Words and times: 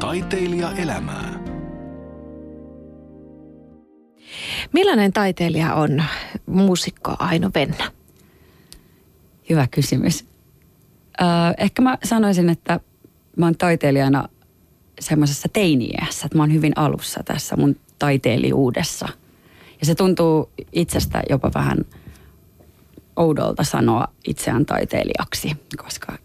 Taiteilija 0.00 0.72
elämää. 0.72 1.40
Millainen 4.72 5.12
taiteilija 5.12 5.74
on 5.74 6.02
muusikko 6.46 7.16
Aino 7.18 7.50
Venna? 7.54 7.92
Hyvä 9.50 9.66
kysymys. 9.66 10.24
Öö, 11.20 11.26
ehkä 11.58 11.82
mä 11.82 11.98
sanoisin, 12.04 12.48
että 12.48 12.80
mä 13.36 13.46
oon 13.46 13.56
taiteilijana 13.56 14.28
semmoisessa 15.00 15.48
teiniässä, 15.52 16.26
että 16.26 16.36
mä 16.38 16.42
oon 16.42 16.52
hyvin 16.52 16.72
alussa 16.76 17.22
tässä 17.22 17.56
mun 17.56 17.76
taiteilijuudessa. 17.98 19.08
Ja 19.80 19.86
se 19.86 19.94
tuntuu 19.94 20.50
itsestä 20.72 21.22
jopa 21.30 21.50
vähän 21.54 21.78
oudolta 23.16 23.64
sanoa 23.64 24.08
itseään 24.26 24.66
taiteilijaksi, 24.66 25.56
koska 25.76 26.18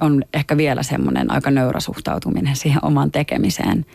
on 0.00 0.24
ehkä 0.34 0.56
vielä 0.56 0.82
semmoinen 0.82 1.30
aika 1.30 1.50
nöyrä 1.50 1.80
suhtautuminen 1.80 2.56
siihen 2.56 2.84
omaan 2.84 3.10
tekemiseen. 3.10 3.86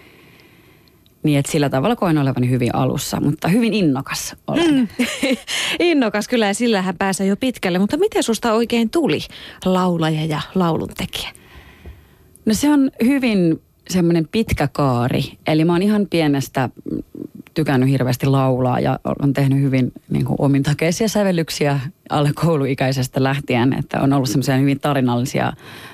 Niin, 1.24 1.40
että 1.40 1.52
sillä 1.52 1.70
tavalla 1.70 1.96
koen 1.96 2.18
olevani 2.18 2.50
hyvin 2.50 2.76
alussa, 2.76 3.22
mutta 3.22 3.48
hyvin 3.48 3.74
innokas 3.74 4.36
olen. 4.48 4.76
Mm. 4.76 4.88
innokas 5.80 6.28
kyllä 6.28 6.48
ja 6.48 6.54
sillähän 6.54 6.98
pääsee 6.98 7.28
jo 7.28 7.38
pitkälle, 7.38 7.80
mutta 7.80 7.98
miten 7.98 8.24
susta 8.24 8.54
oikein 8.54 8.90
tuli 8.90 9.20
laulaja 9.66 10.26
ja 10.26 10.42
lauluntekijä? 10.56 11.30
No 12.46 12.54
se 12.54 12.70
on 12.70 12.92
hyvin 13.04 13.62
semmoinen 13.90 14.28
pitkä 14.32 14.68
kaari. 14.68 15.24
Eli 15.48 15.66
mä 15.66 15.72
oon 15.72 15.82
ihan 15.82 16.08
pienestä 16.10 16.70
tykännyt 17.60 17.90
hirveästi 17.90 18.26
laulaa 18.26 18.80
ja 18.80 19.00
on 19.22 19.34
tehnyt 19.34 19.62
hyvin 19.62 19.92
niin 20.10 20.26
kuin 20.26 20.36
omintakeisia 20.40 21.08
sävellyksiä 21.08 21.80
alle 22.10 22.32
kouluikäisestä 22.36 23.24
lähtien. 23.24 23.74
Että 23.74 24.02
on 24.02 24.14
ollut 24.14 24.30
semmoisia 24.30 24.58
hyvin 24.58 24.80
tarinallisia 24.80 25.54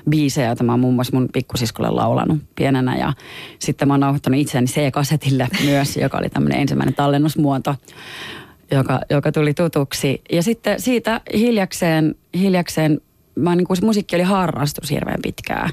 biisejä, 0.09 0.47
joita 0.47 0.63
mä 0.63 0.73
oon 0.73 0.79
muun 0.79 0.95
muassa 0.95 1.17
mun 1.17 1.29
pikkusiskolle 1.33 1.89
laulanut 1.89 2.39
pienenä. 2.55 2.97
Ja 2.97 3.13
sitten 3.59 3.87
mä 3.87 3.93
oon 3.93 3.99
nauhoittanut 3.99 4.39
itseäni 4.39 4.67
C-kasetille 4.67 5.47
myös, 5.71 5.97
joka 5.97 6.17
oli 6.17 6.29
tämmöinen 6.29 6.61
ensimmäinen 6.61 6.95
tallennusmuoto 6.95 7.75
joka, 8.71 8.99
joka 9.09 9.31
tuli 9.31 9.53
tutuksi. 9.53 10.21
Ja 10.31 10.43
sitten 10.43 10.81
siitä 10.81 11.21
hiljakseen, 11.33 12.15
hiljakseen 12.39 13.01
mä 13.35 13.55
niin 13.55 13.67
kuin 13.67 13.77
musiikki 13.81 14.15
oli 14.15 14.23
harrastus 14.23 14.91
hirveän 14.91 15.19
pitkään. 15.21 15.69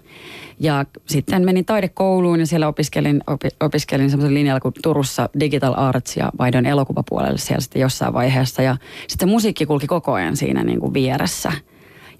Ja 0.60 0.84
sitten 1.06 1.44
menin 1.44 1.64
taidekouluun 1.64 2.40
ja 2.40 2.46
siellä 2.46 2.68
opiskelin, 2.68 3.20
opi, 3.26 3.48
opiskelin 3.60 4.10
semmoisen 4.10 4.34
linjalla 4.34 4.60
kuin 4.60 4.74
Turussa 4.82 5.28
Digital 5.40 5.74
Arts 5.76 6.16
ja 6.16 6.32
vaihdoin 6.38 6.66
elokuvapuolelle 6.66 7.38
siellä 7.38 7.60
sitten 7.60 7.82
jossain 7.82 8.12
vaiheessa. 8.12 8.62
Ja 8.62 8.76
sitten 9.08 9.28
musiikki 9.28 9.66
kulki 9.66 9.86
koko 9.86 10.12
ajan 10.12 10.36
siinä 10.36 10.64
niin 10.64 10.80
kuin 10.80 10.94
vieressä. 10.94 11.52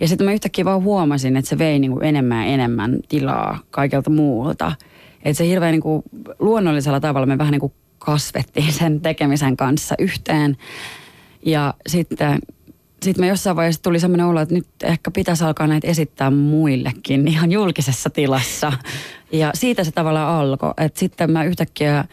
Ja 0.01 0.09
sitten 0.09 0.25
mä 0.25 0.33
yhtäkkiä 0.33 0.65
vaan 0.65 0.83
huomasin, 0.83 1.37
että 1.37 1.49
se 1.49 1.59
vei 1.59 1.79
niin 1.79 1.93
kuin 1.93 2.05
enemmän 2.05 2.39
ja 2.39 2.53
enemmän 2.55 2.99
tilaa 3.09 3.59
kaikelta 3.71 4.11
muulta. 4.11 4.73
Että 5.25 5.39
se 5.39 5.47
hirveän 5.47 5.73
niin 5.73 5.83
kuin 5.83 6.03
luonnollisella 6.39 7.01
tavalla 7.01 7.27
me 7.27 7.39
vähän 7.39 7.53
niin 7.53 7.61
kuin 7.61 7.73
kasvettiin 7.99 8.73
sen 8.73 9.01
tekemisen 9.01 9.57
kanssa 9.57 9.95
yhteen. 9.99 10.57
Ja 11.47 11.75
sitten 11.87 12.39
sitten 13.03 13.23
me 13.23 13.29
jossain 13.29 13.57
vaiheessa 13.57 13.83
tuli 13.83 14.01
semmoinen 14.01 14.27
olo, 14.27 14.41
että 14.41 14.55
nyt 14.55 14.67
ehkä 14.83 15.11
pitäisi 15.11 15.45
alkaa 15.45 15.67
näitä 15.67 15.89
esittää 15.89 16.31
muillekin 16.31 17.29
ihan 17.33 17.53
julkisessa 17.53 18.11
tilassa. 18.11 18.73
Ja 19.33 19.51
siitä 19.55 19.85
se 19.85 19.93
tavallaan 19.93 20.35
alkoi. 20.35 20.75
Että 20.77 21.01
sitten 21.01 21.31
mä 21.31 21.45
yhtäkkiä, 21.45 22.05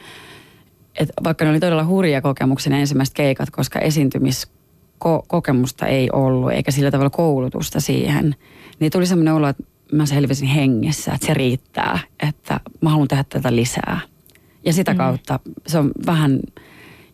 että 0.99 1.13
vaikka 1.23 1.45
ne 1.45 1.51
oli 1.51 1.59
todella 1.59 1.85
hurja 1.85 2.21
kokemuksia 2.21 2.77
ensimmäiset 2.77 3.15
keikat, 3.15 3.49
koska 3.49 3.79
esiintymiskokemusta 3.79 5.87
ei 5.87 6.09
ollut, 6.13 6.51
eikä 6.51 6.71
sillä 6.71 6.91
tavalla 6.91 7.09
koulutusta 7.09 7.79
siihen, 7.79 8.35
niin 8.79 8.91
tuli 8.91 9.05
semmoinen 9.05 9.33
olo, 9.33 9.47
että 9.47 9.63
mä 9.91 10.05
selvisin 10.05 10.47
hengessä, 10.47 11.13
että 11.13 11.27
se 11.27 11.33
riittää, 11.33 11.99
että 12.27 12.59
mä 12.81 12.89
haluan 12.89 13.07
tehdä 13.07 13.25
tätä 13.29 13.55
lisää. 13.55 13.99
Ja 14.65 14.73
sitä 14.73 14.91
mm. 14.91 14.97
kautta 14.97 15.39
se 15.67 15.77
on 15.77 15.91
vähän 16.05 16.39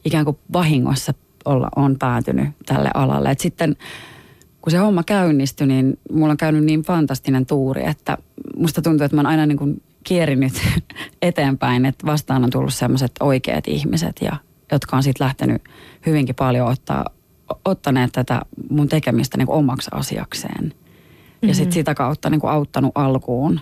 ikään 0.06 0.26
kuin 0.26 0.38
vahingossa 0.54 1.14
olla, 1.46 1.70
on 1.76 1.96
päätynyt 2.00 2.50
tälle 2.66 2.90
alalle. 2.94 3.32
Et 3.32 3.40
sitten 3.40 3.76
kun 4.62 4.72
se 4.72 4.78
homma 4.78 5.04
käynnistyi, 5.04 5.68
niin 5.68 6.00
mulla 6.12 6.32
on 6.32 6.38
käynyt 6.38 6.64
niin 6.64 6.82
fantastinen 6.82 7.46
tuuri, 7.46 7.86
että 7.86 8.18
musta 8.58 8.82
tuntuu, 8.82 9.06
että 9.06 9.16
mä 9.16 9.20
oon 9.20 9.26
aina 9.26 9.46
niin 9.46 9.58
kuin 9.58 9.84
kierinyt 10.04 10.54
eteenpäin, 11.22 11.86
että 11.86 12.06
vastaan 12.06 12.44
on 12.44 12.50
tullut 12.50 12.74
sellaiset 12.74 13.12
oikeat 13.20 13.68
ihmiset, 13.68 14.16
ja, 14.22 14.38
jotka 14.72 14.96
on 14.96 15.04
sitten 15.04 15.26
lähtenyt 15.26 15.64
hyvinkin 16.06 16.36
paljon 16.36 16.68
ottaa, 16.68 17.06
ottaneet 17.66 18.12
tätä 18.12 18.42
mun 18.70 18.88
tekemistä 18.88 19.38
niin 19.38 19.48
kuin 19.48 19.58
omaksi 19.58 19.90
asiakseen. 19.94 20.64
Mm-hmm. 20.64 21.50
Ja 21.50 21.56
sitten 21.56 21.74
sitä 21.74 21.96
kautta 21.96 22.30
niin 22.30 22.42
kuin 22.42 22.52
auttanut 22.52 22.92
alkuun. 22.96 23.60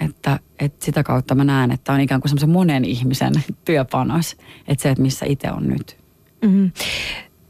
Että, 0.00 0.38
että 0.58 0.84
sitä 0.84 1.02
kautta 1.02 1.34
mä 1.34 1.44
näen, 1.44 1.70
että 1.70 1.92
on 1.92 2.00
ikään 2.00 2.20
kuin 2.20 2.28
semmoisen 2.28 2.50
monen 2.50 2.84
ihmisen 2.84 3.32
työpanos. 3.64 4.36
Että 4.68 4.82
se, 4.82 4.90
että 4.90 5.02
missä 5.02 5.26
itse 5.26 5.52
on 5.52 5.68
nyt. 5.68 5.97
Mm-hmm. 6.42 6.70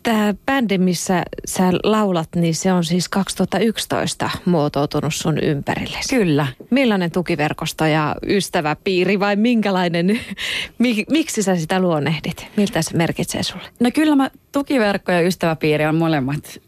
Tämä 0.02 0.34
bändi, 0.46 0.78
missä 0.78 1.22
sä 1.44 1.70
laulat, 1.84 2.28
niin 2.36 2.54
se 2.54 2.72
on 2.72 2.84
siis 2.84 3.08
2011 3.08 4.30
muotoutunut 4.44 5.14
sun 5.14 5.38
ympärille. 5.38 5.98
Kyllä. 6.10 6.46
Millainen 6.70 7.10
tukiverkosto 7.10 7.86
ja 7.86 8.16
ystäväpiiri 8.26 9.20
vai 9.20 9.36
minkälainen, 9.36 10.20
miksi 11.10 11.42
sä 11.42 11.56
sitä 11.56 11.80
luonnehdit? 11.80 12.46
Miltä 12.56 12.82
se 12.82 12.96
merkitsee 12.96 13.42
sulle? 13.42 13.64
No 13.80 13.90
kyllä 13.94 14.16
mä, 14.16 14.30
tukiverkko 14.52 15.12
ja 15.12 15.20
ystäväpiiri 15.20 15.86
on 15.86 15.96
molemmat, 15.96 16.60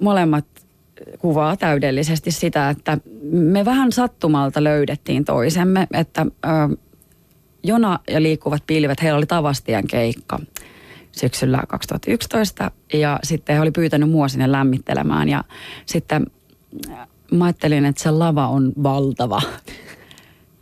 molemmat 0.00 0.46
kuvaa 1.18 1.56
täydellisesti 1.56 2.30
sitä, 2.30 2.70
että 2.70 2.98
me 3.30 3.64
vähän 3.64 3.92
sattumalta 3.92 4.64
löydettiin 4.64 5.24
toisemme, 5.24 5.86
että 5.94 6.26
ö, 6.44 6.76
Jona 7.62 7.98
ja 8.10 8.22
liikkuvat 8.22 8.62
pilvet, 8.66 9.02
heillä 9.02 9.16
oli 9.16 9.26
Tavastian 9.26 9.86
keikka– 9.86 10.38
syksyllä 11.16 11.62
2011 11.68 12.70
ja 12.92 13.20
sitten 13.22 13.54
he 13.54 13.62
oli 13.62 13.70
pyytänyt 13.70 14.10
mua 14.10 14.28
sinne 14.28 14.52
lämmittelemään 14.52 15.28
ja 15.28 15.44
sitten 15.86 16.26
äh, 16.90 17.08
mä 17.32 17.44
ajattelin, 17.44 17.84
että 17.84 18.02
se 18.02 18.10
lava 18.10 18.48
on 18.48 18.72
valtava. 18.82 19.42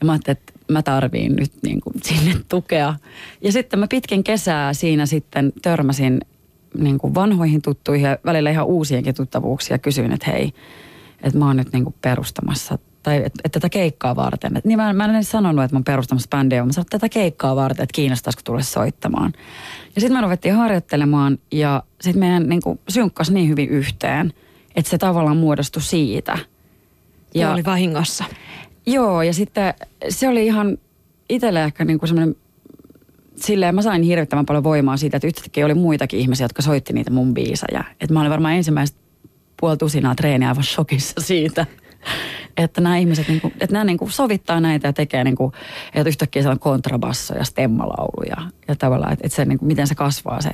Ja 0.01 0.07
mä 0.07 0.13
ajattelin, 0.13 0.39
että 0.39 0.53
mä 0.69 0.83
tarviin 0.83 1.37
nyt 1.37 1.53
niin 1.63 1.81
kuin 1.81 1.95
sinne 2.03 2.35
tukea. 2.49 2.95
Ja 3.41 3.53
sitten 3.53 3.79
mä 3.79 3.87
pitkin 3.91 4.25
kesää 4.25 4.73
siinä 4.73 5.07
sitten 5.07 5.53
törmäsin 5.63 6.21
niin 6.79 6.99
kuin 6.99 7.15
vanhoihin 7.15 7.63
tuttuihin 7.63 8.07
ja 8.07 8.19
välillä 8.25 8.51
ihan 8.51 8.67
uusienkin 8.67 9.15
tuttavuuksia. 9.15 9.79
Kysyin, 9.79 10.13
että 10.13 10.31
hei, 10.31 10.53
että 11.23 11.39
mä 11.39 11.47
oon 11.47 11.57
nyt 11.57 11.73
niin 11.73 11.85
kuin 11.85 11.95
perustamassa 12.01 12.79
tai 13.05 13.17
että, 13.17 13.41
että 13.45 13.61
tätä 13.61 13.69
keikkaa 13.69 14.17
varten. 14.17 14.57
Et, 14.57 14.65
niin 14.65 14.79
mä, 14.79 14.93
mä 14.93 15.05
en 15.05 15.15
edes 15.15 15.31
sanonut, 15.31 15.65
että 15.65 15.75
mä 15.75 15.79
oon 15.79 15.85
perustamassa 15.85 16.29
bändiä, 16.31 16.65
mä 16.65 16.73
sanoin, 16.73 16.87
että 16.87 16.99
tätä 16.99 17.09
keikkaa 17.09 17.57
varten, 17.57 17.83
että 17.83 17.95
kiinnostaisiko 17.95 18.43
tulla 18.45 18.63
soittamaan. 18.63 19.33
Ja 19.95 20.01
sitten 20.01 20.17
me 20.17 20.21
ruvettiin 20.21 20.55
harjoittelemaan 20.55 21.39
ja 21.53 21.83
sitten 22.01 22.21
meidän 22.21 22.49
niin 22.49 22.63
kuin, 22.63 22.81
synkkas 22.89 23.31
niin 23.31 23.49
hyvin 23.49 23.69
yhteen, 23.69 24.33
että 24.77 24.91
se 24.91 24.99
tavallaan 24.99 25.37
muodostui 25.37 25.83
siitä. 25.83 26.39
Ja 27.35 27.53
oli 27.53 27.65
vahingossa. 27.65 28.25
Joo, 28.87 29.23
ja 29.23 29.33
sitten 29.33 29.75
se 30.09 30.29
oli 30.29 30.47
ihan 30.47 30.79
itselle 31.29 31.65
ehkä 31.65 31.85
niin 31.85 31.99
kuin 31.99 32.09
semmoinen 32.09 32.37
silleen 33.37 33.75
mä 33.75 33.83
sain 33.83 34.03
hirvittävän 34.03 34.47
paljon 34.47 34.65
voimaa 34.65 34.97
siitä, 34.97 35.17
että 35.17 35.27
yhtäkkiä 35.27 35.67
oli 35.67 35.75
muitakin 35.75 36.21
ihmisiä, 36.21 36.45
jotka 36.45 36.63
soitti 36.63 36.93
niitä 36.93 37.11
mun 37.11 37.35
biisejä. 37.35 37.85
Että 38.01 38.15
mä 38.15 38.21
olin 38.21 38.31
varmaan 38.31 38.55
ensimmäiset 38.55 38.97
puoli 39.61 39.77
tusinaa 39.77 40.15
treeniä 40.15 40.49
aivan 40.49 40.65
shokissa 40.65 41.21
siitä 41.21 41.67
että 42.57 42.81
nämä 42.81 42.97
ihmiset 42.97 43.29
niin 43.29 43.41
kuin, 43.41 43.55
että 43.61 43.73
nämä 43.73 43.85
niin 43.85 43.99
kuin 43.99 44.11
sovittaa 44.11 44.61
näitä 44.61 44.89
ja 44.89 44.93
tekee 44.93 45.25
niin 45.25 45.37
kuin, 45.37 45.53
että 45.95 46.09
yhtäkkiä 46.09 46.43
se 46.43 46.49
on 46.49 46.59
kontrabasso 46.59 47.35
ja 47.35 47.45
stemmalaulu 47.45 48.23
ja, 48.29 48.37
ja 48.69 48.77
tavallaan, 48.77 49.13
että, 49.13 49.27
että 49.27 49.37
se, 49.37 49.45
niin 49.45 49.59
kuin, 49.59 49.67
miten 49.67 49.87
se 49.87 49.95
kasvaa 49.95 50.41
se, 50.41 50.51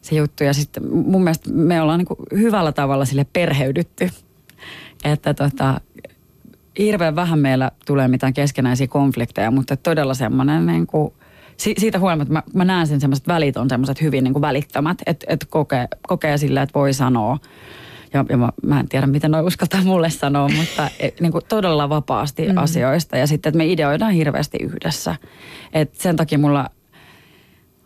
se 0.00 0.14
juttu. 0.14 0.44
Ja 0.44 0.52
sitten 0.52 0.96
mun 0.96 1.24
mielestä 1.24 1.50
me 1.52 1.82
ollaan 1.82 1.98
niin 1.98 2.06
kuin 2.06 2.18
hyvällä 2.32 2.72
tavalla 2.72 3.04
sille 3.04 3.26
perheydytty, 3.32 4.10
että 5.04 5.34
tota, 5.34 5.80
hirveän 6.78 7.16
vähän 7.16 7.38
meillä 7.38 7.70
tulee 7.86 8.08
mitään 8.08 8.34
keskenäisiä 8.34 8.86
konflikteja, 8.86 9.50
mutta 9.50 9.76
todella 9.76 10.14
semmoinen 10.14 10.66
niin 10.66 10.86
kuin, 10.86 11.12
siitä 11.56 11.98
huolimatta 11.98 12.32
mä, 12.32 12.42
mä 12.54 12.64
näen 12.64 12.86
sen 12.86 13.00
semmoiset 13.00 13.28
välit 13.28 13.56
on 13.56 13.68
semmoiset 13.68 14.00
hyvin 14.00 14.24
niin 14.24 14.34
kuin 14.34 14.42
välittömät, 14.42 14.98
että, 15.06 15.26
että 15.28 15.46
kokee, 15.50 15.88
kokee 16.02 16.38
sillä, 16.38 16.62
että 16.62 16.78
voi 16.78 16.92
sanoa 16.92 17.38
ja, 18.12 18.24
ja 18.28 18.36
mä, 18.36 18.48
mä 18.62 18.80
en 18.80 18.88
tiedä, 18.88 19.06
miten 19.06 19.30
noin 19.30 19.46
uskaltaa 19.46 19.82
mulle 19.84 20.10
sanoa, 20.10 20.48
mutta 20.48 20.90
e, 20.98 21.08
niin 21.20 21.32
kuin 21.32 21.44
todella 21.48 21.88
vapaasti 21.88 22.48
mm. 22.48 22.56
asioista. 22.56 23.16
Ja 23.16 23.26
sitten, 23.26 23.50
että 23.50 23.58
me 23.58 23.66
ideoidaan 23.66 24.12
hirveästi 24.12 24.58
yhdessä. 24.60 25.16
Et 25.72 25.94
sen 25.94 26.16
takia 26.16 26.38
mulla 26.38 26.70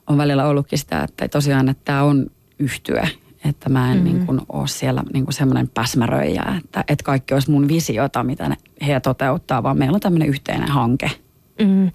on 0.07 0.19
välillä 0.19 0.47
ollutkin 0.47 0.79
sitä, 0.79 1.03
että 1.03 1.29
tosiaan, 1.29 1.69
että 1.69 1.83
tämä 1.85 2.03
on 2.03 2.27
yhtyä. 2.59 3.09
Että 3.45 3.69
mä 3.69 3.93
en 3.93 3.99
mm. 3.99 4.05
niin 4.05 4.27
kuin, 4.27 4.41
ole 4.49 4.69
siellä 4.69 5.03
niin 5.13 5.25
kuin 5.25 5.35
semmoinen 5.35 5.69
päsmäröijä, 5.69 6.43
että, 6.65 6.85
että 6.89 7.05
kaikki 7.05 7.35
olisi 7.35 7.51
mun 7.51 7.69
visiota, 7.69 8.25
mitä 8.25 8.49
ne, 8.49 8.57
he 8.87 9.01
toteuttaa, 9.01 9.63
vaan 9.63 9.79
meillä 9.79 9.95
on 9.95 10.01
tämmöinen 10.01 10.29
yhteinen 10.29 10.69
hanke. 10.69 11.11
Mm. 11.63 11.91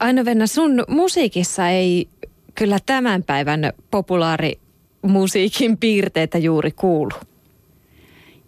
Aino 0.00 0.24
Venna, 0.24 0.46
sun 0.46 0.84
musiikissa 0.88 1.68
ei 1.68 2.08
kyllä 2.54 2.78
tämän 2.86 3.22
päivän 3.22 3.72
populaari 3.90 4.58
musiikin 5.02 5.76
piirteitä 5.76 6.38
juuri 6.38 6.70
kuulu. 6.70 7.10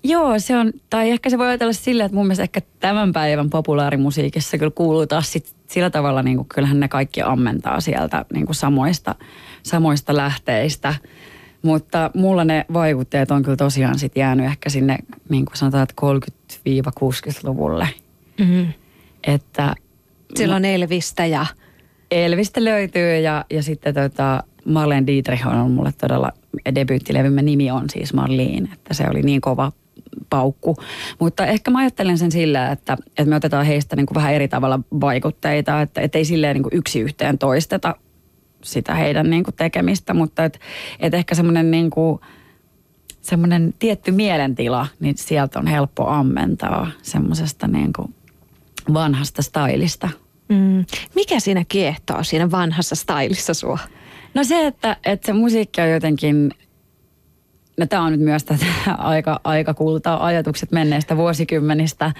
Joo, 0.02 0.38
se 0.38 0.56
on, 0.56 0.72
tai 0.90 1.10
ehkä 1.10 1.30
se 1.30 1.38
voi 1.38 1.46
ajatella 1.46 1.72
sillä, 1.72 2.04
että 2.04 2.16
mun 2.16 2.26
mielestä 2.26 2.42
ehkä 2.42 2.60
tämän 2.80 3.12
päivän 3.12 3.50
populaarimusiikissa 3.50 4.58
kyllä 4.58 4.72
kuuluu 4.74 5.06
taas 5.06 5.32
sit 5.32 5.54
sillä 5.66 5.90
tavalla 5.90 6.22
niin 6.22 6.36
kuin, 6.36 6.48
kyllähän 6.48 6.80
ne 6.80 6.88
kaikki 6.88 7.22
ammentaa 7.22 7.80
sieltä 7.80 8.24
niin 8.32 8.46
kuin 8.46 8.56
samoista, 8.56 9.14
samoista 9.62 10.16
lähteistä. 10.16 10.94
Mutta 11.62 12.10
mulla 12.14 12.44
ne 12.44 12.64
vaikutteet 12.72 13.30
on 13.30 13.42
kyllä 13.42 13.56
tosiaan 13.56 13.98
sit 13.98 14.16
jäänyt 14.16 14.46
ehkä 14.46 14.70
sinne, 14.70 14.98
niin 15.28 15.44
kuin 15.44 15.56
sanotaan, 15.56 15.82
että 15.82 15.94
30-60-luvulle. 16.02 17.88
Mm-hmm. 18.38 18.66
Että 19.26 19.74
Silloin 20.36 20.64
Elvistä 20.64 21.26
ja... 21.26 21.46
Elvistä 22.10 22.64
löytyy 22.64 23.18
ja, 23.18 23.44
ja 23.50 23.62
sitten 23.62 23.94
tota, 23.94 24.44
Marlene 24.64 25.06
Dietrich 25.06 25.46
on 25.46 25.70
mulle 25.70 25.92
todella, 26.00 26.32
debyyttilevymme 26.74 27.42
nimi 27.42 27.70
on 27.70 27.90
siis 27.90 28.14
Marlene, 28.14 28.68
että 28.72 28.94
se 28.94 29.04
oli 29.10 29.22
niin 29.22 29.40
kova 29.40 29.72
paukku. 30.30 30.76
Mutta 31.18 31.46
ehkä 31.46 31.70
mä 31.70 31.78
ajattelen 31.78 32.18
sen 32.18 32.32
sillä, 32.32 32.72
että, 32.72 32.96
että 33.08 33.24
me 33.24 33.36
otetaan 33.36 33.66
heistä 33.66 33.96
niin 33.96 34.06
kuin 34.06 34.14
vähän 34.14 34.34
eri 34.34 34.48
tavalla 34.48 34.80
vaikutteita, 35.00 35.82
että, 35.82 36.00
että 36.00 36.18
ei 36.18 36.24
silleen 36.24 36.54
niin 36.54 36.62
kuin 36.62 36.76
yksi 36.76 37.00
yhteen 37.00 37.38
toisteta 37.38 37.94
sitä 38.62 38.94
heidän 38.94 39.30
niin 39.30 39.44
kuin 39.44 39.54
tekemistä, 39.56 40.14
mutta 40.14 40.44
että, 40.44 40.58
että 41.00 41.16
ehkä 41.16 41.34
semmoinen 41.34 41.70
niin 41.70 41.90
kuin, 41.90 42.20
semmoinen 43.20 43.74
tietty 43.78 44.10
mielentila, 44.10 44.86
niin 45.00 45.18
sieltä 45.18 45.58
on 45.58 45.66
helppo 45.66 46.06
ammentaa 46.06 46.90
semmoisesta 47.02 47.68
niin 47.68 47.92
kuin 47.92 48.14
vanhasta 48.94 49.42
stylista. 49.42 50.08
Mm. 50.48 50.84
Mikä 51.14 51.40
siinä 51.40 51.64
kiehtoo 51.68 52.22
siinä 52.22 52.50
vanhassa 52.50 52.94
stylissa 52.94 53.54
sua? 53.54 53.78
No 54.34 54.44
se, 54.44 54.66
että, 54.66 54.96
että 55.04 55.26
se 55.26 55.32
musiikki 55.32 55.80
on 55.80 55.90
jotenkin, 55.90 56.50
no 57.80 57.86
tämä 57.86 58.02
on 58.02 58.12
nyt 58.12 58.20
myös 58.20 58.44
tätä 58.44 58.66
aika, 58.98 59.40
aika 59.44 59.74
kultaa 59.74 60.26
ajatukset 60.26 60.72
menneistä 60.72 61.16
vuosikymmenistä, 61.16 62.12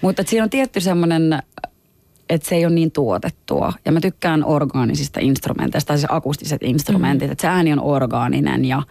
mutta 0.00 0.22
siinä 0.26 0.44
on 0.44 0.50
tietty 0.50 0.80
semmoinen, 0.80 1.38
että 2.28 2.48
se 2.48 2.54
ei 2.54 2.66
ole 2.66 2.74
niin 2.74 2.92
tuotettua. 2.92 3.72
Ja 3.84 3.92
mä 3.92 4.00
tykkään 4.00 4.44
orgaanisista 4.44 5.20
instrumenteista, 5.20 5.96
siis 5.96 6.06
akustiset 6.10 6.62
instrumentit, 6.62 7.28
mm. 7.28 7.32
että 7.32 7.42
se 7.42 7.48
ääni 7.48 7.72
on 7.72 7.80
orgaaninen 7.80 8.64
ja 8.64 8.82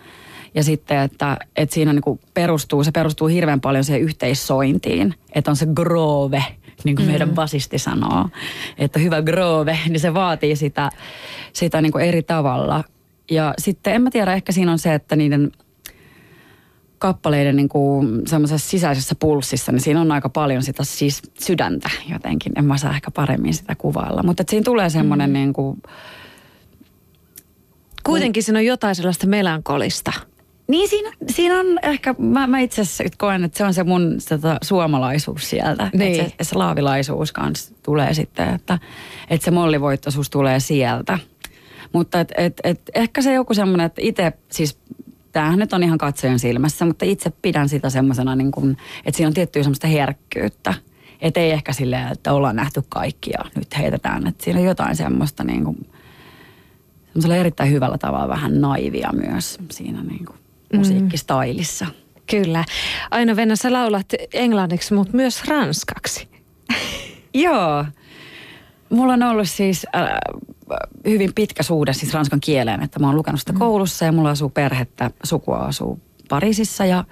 ja 0.55 0.63
sitten, 0.63 0.97
että, 0.97 1.37
että 1.55 1.73
siinä 1.73 1.93
niin 1.93 2.19
perustuu, 2.33 2.83
se 2.83 2.91
perustuu 2.91 3.27
hirveän 3.27 3.61
paljon 3.61 3.83
siihen 3.83 4.01
yhteissointiin, 4.01 5.13
että 5.33 5.51
on 5.51 5.55
se 5.55 5.65
grove, 5.65 6.43
niin 6.83 6.95
kuin 6.95 7.05
mm. 7.05 7.11
meidän 7.11 7.29
basisti 7.29 7.79
sanoo, 7.79 8.29
että 8.77 8.99
hyvä 8.99 9.21
grove, 9.21 9.79
niin 9.89 9.99
se 9.99 10.13
vaatii 10.13 10.55
sitä, 10.55 10.89
sitä 11.53 11.81
niin 11.81 11.91
kuin 11.91 12.05
eri 12.05 12.23
tavalla. 12.23 12.83
Ja 13.31 13.53
sitten 13.57 13.93
en 13.93 14.01
mä 14.01 14.09
tiedä, 14.09 14.33
ehkä 14.33 14.51
siinä 14.51 14.71
on 14.71 14.79
se, 14.79 14.93
että 14.93 15.15
niiden 15.15 15.51
kappaleiden 16.97 17.55
niin 17.55 17.69
kuin 17.69 18.21
semmoisessa 18.27 18.69
sisäisessä 18.69 19.15
pulssissa, 19.19 19.71
niin 19.71 19.81
siinä 19.81 20.01
on 20.01 20.11
aika 20.11 20.29
paljon 20.29 20.63
sitä 20.63 20.83
siis 20.83 21.21
sydäntä 21.39 21.89
jotenkin. 22.11 22.51
En 22.55 22.65
mä 22.65 22.77
saa 22.77 22.93
ehkä 22.93 23.11
paremmin 23.11 23.53
sitä 23.53 23.75
kuvailla. 23.75 24.23
Mutta 24.23 24.43
siinä 24.49 24.63
tulee 24.63 24.89
semmoinen 24.89 25.29
mm. 25.29 25.33
niin 25.33 25.53
kuin... 25.53 25.81
Kuitenkin 28.03 28.43
siinä 28.43 28.59
on 28.59 28.65
jotain 28.65 28.95
sellaista 28.95 29.27
melankolista. 29.27 30.11
Niin 30.67 30.89
siinä, 30.89 31.11
siinä 31.29 31.59
on 31.59 31.65
ehkä, 31.83 32.15
mä, 32.17 32.47
mä 32.47 32.59
itse 32.59 32.81
asiassa 32.81 33.03
koen, 33.17 33.43
että 33.43 33.57
se 33.57 33.63
on 33.63 33.73
se 33.73 33.83
mun 33.83 34.15
sitä 34.17 34.57
suomalaisuus 34.61 35.49
sieltä. 35.49 35.89
Niin. 35.93 36.21
Että 36.21 36.43
se, 36.43 36.49
se 36.49 36.55
laavilaisuus 36.55 37.31
kanssa 37.31 37.73
tulee 37.83 38.13
sitten, 38.13 38.53
että, 38.53 38.79
että 39.29 39.45
se 39.45 39.51
mollivoittoisuus 39.51 40.29
tulee 40.29 40.59
sieltä. 40.59 41.19
Mutta 41.93 42.19
et, 42.19 42.31
et, 42.37 42.61
et, 42.63 42.81
ehkä 42.95 43.21
se 43.21 43.33
joku 43.33 43.53
semmoinen, 43.53 43.85
että 43.85 44.01
itse 44.03 44.33
siis 44.51 44.79
tämähän 45.37 45.59
nyt 45.59 45.73
on 45.73 45.83
ihan 45.83 45.97
katsojan 45.97 46.39
silmässä, 46.39 46.85
mutta 46.85 47.05
itse 47.05 47.29
pidän 47.29 47.69
sitä 47.69 47.89
semmoisena, 47.89 48.35
niin 48.35 48.51
kuin, 48.51 48.77
että 49.05 49.17
siinä 49.17 49.27
on 49.27 49.33
tiettyä 49.33 49.63
semmoista 49.63 49.87
herkkyyttä. 49.87 50.73
Että 51.21 51.39
ei 51.39 51.51
ehkä 51.51 51.73
silleen, 51.73 52.11
että 52.11 52.33
ollaan 52.33 52.55
nähty 52.55 52.83
kaikki 52.89 53.31
ja 53.31 53.45
nyt 53.55 53.77
heitetään. 53.77 54.27
Että 54.27 54.43
siinä 54.43 54.59
on 54.59 54.65
jotain 54.65 54.95
semmoista 54.95 55.43
niin 55.43 55.63
kuin, 55.63 55.89
semmoisella 57.05 57.35
erittäin 57.35 57.71
hyvällä 57.71 57.97
tavalla 57.97 58.27
vähän 58.27 58.61
naivia 58.61 59.09
myös 59.13 59.57
siinä 59.71 60.03
niin 60.03 60.25
kuin 60.25 60.37
musiikkistailissa. 60.73 61.85
Mm. 61.85 61.91
Kyllä. 62.29 62.65
Aino 63.11 63.35
Venä, 63.35 63.55
sä 63.55 63.73
laulat 63.73 64.07
englanniksi, 64.33 64.93
mutta 64.93 65.17
myös 65.17 65.43
ranskaksi. 65.45 66.27
Joo. 67.33 67.85
Mulla 68.89 69.13
on 69.13 69.23
ollut 69.23 69.49
siis 69.49 69.85
äh, 69.95 70.07
hyvin 71.05 71.33
pitkä 71.35 71.63
suhde 71.63 71.93
siis 71.93 72.13
ranskan 72.13 72.39
kieleen, 72.39 72.83
että 72.83 72.99
mä 72.99 73.07
oon 73.07 73.15
lukenut 73.15 73.39
sitä 73.39 73.53
mm. 73.53 73.59
koulussa 73.59 74.05
ja 74.05 74.11
mulla 74.11 74.29
asuu 74.29 74.49
perhettä, 74.49 75.11
sukua 75.23 75.57
asuu 75.57 75.99
Pariisissa 76.29 76.85
ja 76.85 77.03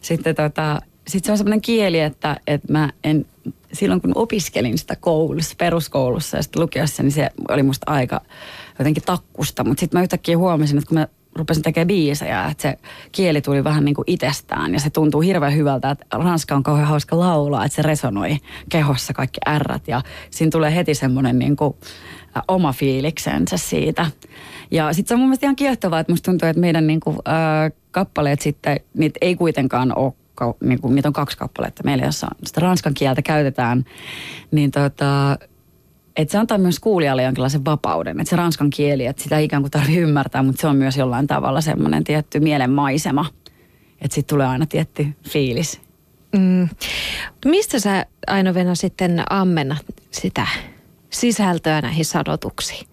sitten 0.00 0.34
tota, 0.34 0.80
sit 1.08 1.24
se 1.24 1.32
on 1.32 1.38
semmoinen 1.38 1.60
kieli, 1.60 2.00
että, 2.00 2.36
että 2.46 2.72
mä 2.72 2.92
en, 3.04 3.26
silloin 3.72 4.00
kun 4.00 4.12
opiskelin 4.14 4.78
sitä 4.78 4.96
koulussa, 4.96 5.54
peruskoulussa 5.58 6.36
ja 6.36 6.42
sitten 6.42 6.62
lukiossa, 6.62 7.02
niin 7.02 7.12
se 7.12 7.30
oli 7.48 7.62
musta 7.62 7.90
aika 7.90 8.20
jotenkin 8.78 9.02
takkusta, 9.02 9.64
mutta 9.64 9.80
sitten 9.80 9.98
mä 9.98 10.02
yhtäkkiä 10.02 10.38
huomasin, 10.38 10.78
että 10.78 10.88
kun 10.88 10.98
mä 10.98 11.08
rupesin 11.36 11.62
tekemään 11.62 11.88
biisejä, 11.88 12.44
että 12.44 12.62
se 12.62 12.78
kieli 13.12 13.40
tuli 13.40 13.64
vähän 13.64 13.84
niin 13.84 13.94
kuin 13.94 14.04
itsestään 14.06 14.72
ja 14.72 14.80
se 14.80 14.90
tuntuu 14.90 15.20
hirveän 15.20 15.56
hyvältä, 15.56 15.90
että 15.90 16.06
ranska 16.10 16.54
on 16.54 16.62
kauhean 16.62 16.88
hauska 16.88 17.18
laulaa, 17.18 17.64
että 17.64 17.76
se 17.76 17.82
resonoi 17.82 18.36
kehossa 18.68 19.12
kaikki 19.12 19.40
ärrät 19.48 19.88
ja 19.88 20.02
siinä 20.30 20.50
tulee 20.50 20.74
heti 20.74 20.94
semmoinen 20.94 21.38
niin 21.38 21.56
kuin 21.56 21.74
oma 22.48 22.72
fiiliksensä 22.72 23.56
siitä. 23.56 24.06
Ja 24.70 24.92
sitten 24.92 25.08
se 25.08 25.14
on 25.14 25.20
mun 25.20 25.28
mielestä 25.28 25.46
ihan 25.46 25.56
kiehtovaa, 25.56 26.00
että 26.00 26.12
musta 26.12 26.30
tuntuu, 26.30 26.48
että 26.48 26.60
meidän 26.60 26.86
niin 26.86 27.00
kuin, 27.00 27.16
äh, 27.28 27.72
kappaleet 27.90 28.40
sitten, 28.40 28.80
niitä 28.94 29.18
ei 29.20 29.36
kuitenkaan 29.36 29.98
ole 29.98 30.12
niin 30.60 30.80
kuin, 30.80 30.94
niitä 30.94 31.08
on 31.08 31.12
kaksi 31.12 31.38
kappaletta 31.38 31.82
meillä, 31.84 32.04
jossa 32.04 32.26
sitä 32.44 32.60
ranskan 32.60 32.94
kieltä 32.94 33.22
käytetään, 33.22 33.84
niin 34.50 34.70
tota, 34.70 35.38
että 36.16 36.32
se 36.32 36.38
antaa 36.38 36.58
myös 36.58 36.80
kuulijalle 36.80 37.22
jonkinlaisen 37.22 37.64
vapauden. 37.64 38.20
Että 38.20 38.30
se 38.30 38.36
ranskan 38.36 38.70
kieli, 38.70 39.06
että 39.06 39.22
sitä 39.22 39.38
ikään 39.38 39.62
kuin 39.62 39.70
tarvitsee 39.70 40.02
ymmärtää, 40.02 40.42
mutta 40.42 40.60
se 40.60 40.66
on 40.66 40.76
myös 40.76 40.96
jollain 40.96 41.26
tavalla 41.26 41.60
semmoinen 41.60 42.04
tietty 42.04 42.40
mielenmaisema. 42.40 43.26
Että 44.00 44.14
sitten 44.14 44.34
tulee 44.34 44.46
aina 44.46 44.66
tietty 44.66 45.06
fiilis. 45.28 45.80
Mm. 46.38 46.68
Mistä 47.44 47.78
sä 47.78 48.06
Aino 48.26 48.54
Venä 48.54 48.74
sitten 48.74 49.22
ammennat 49.30 49.84
sitä 50.10 50.46
sisältöä 51.10 51.80
näihin 51.80 52.04
sanotuksiin? 52.04 52.86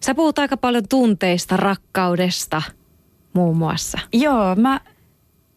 Sä 0.00 0.14
puhut 0.14 0.38
aika 0.38 0.56
paljon 0.56 0.88
tunteista, 0.88 1.56
rakkaudesta 1.56 2.62
muun 3.32 3.56
muassa. 3.56 3.98
Joo, 4.12 4.54
mä 4.54 4.80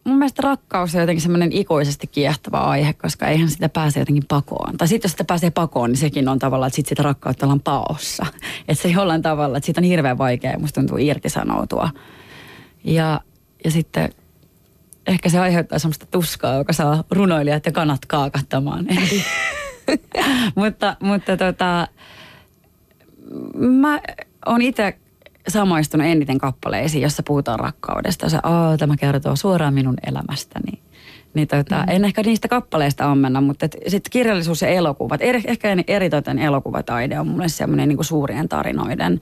mun 0.04 0.18
mielestä 0.18 0.42
rakkaus 0.42 0.94
on 0.94 1.00
jotenkin 1.00 1.22
semmoinen 1.22 1.52
ikuisesti 1.52 2.06
kiehtova 2.06 2.58
aihe, 2.58 2.92
koska 2.92 3.26
eihän 3.26 3.50
sitä 3.50 3.68
pääse 3.68 4.00
jotenkin 4.00 4.24
pakoon. 4.28 4.76
Tai 4.76 4.88
sitten 4.88 5.08
jos 5.08 5.12
sitä 5.12 5.24
pääsee 5.24 5.50
pakoon, 5.50 5.90
niin 5.90 5.98
sekin 5.98 6.28
on 6.28 6.38
tavallaan, 6.38 6.68
että 6.68 6.76
sit 6.76 6.86
sitä 6.86 7.02
rakkautta 7.02 7.46
ollaan 7.46 7.60
paossa. 7.60 8.26
Että 8.68 8.82
se 8.82 8.88
jollain 8.88 9.22
tavalla, 9.22 9.56
että 9.56 9.66
siitä 9.66 9.80
on 9.80 9.84
hirveän 9.84 10.18
vaikea, 10.18 10.58
musta 10.58 10.80
tuntuu 10.80 10.98
irtisanoutua. 10.98 11.90
Ja, 12.84 13.20
ja 13.64 13.70
sitten 13.70 14.10
ehkä 15.06 15.28
se 15.28 15.38
aiheuttaa 15.38 15.78
semmoista 15.78 16.06
tuskaa, 16.06 16.54
joka 16.54 16.72
saa 16.72 17.04
runoilijat 17.10 17.66
ja 17.66 17.72
kanat 17.72 18.06
kaakattamaan. 18.06 18.86
mutta 20.54 20.96
mutta 21.00 21.36
tota, 21.36 21.88
mä 23.54 24.00
oon 24.46 24.62
itse 24.62 24.98
samaistunut 25.48 26.06
eniten 26.06 26.38
kappaleisiin, 26.38 27.02
jossa 27.02 27.22
puhutaan 27.22 27.60
rakkaudesta. 27.60 28.28
Se, 28.28 28.38
Aa, 28.42 28.78
tämä 28.78 28.96
kertoo 28.96 29.36
suoraan 29.36 29.74
minun 29.74 29.96
elämästäni. 30.06 30.80
Niin 31.34 31.48
tota, 31.48 31.76
mm. 31.76 31.84
En 31.88 32.04
ehkä 32.04 32.22
niistä 32.22 32.48
kappaleista 32.48 33.10
ammenna, 33.10 33.40
mutta 33.40 33.66
sitten 33.86 34.10
kirjallisuus 34.10 34.62
ja 34.62 34.68
elokuvat, 34.68 35.22
er, 35.22 35.40
ehkä 35.44 35.68
eritoten 35.86 36.38
elokuvataide 36.38 37.20
on 37.20 37.28
mulle 37.28 37.48
semmoinen 37.48 37.88
niin 37.88 38.04
suurien 38.04 38.48
tarinoiden, 38.48 39.20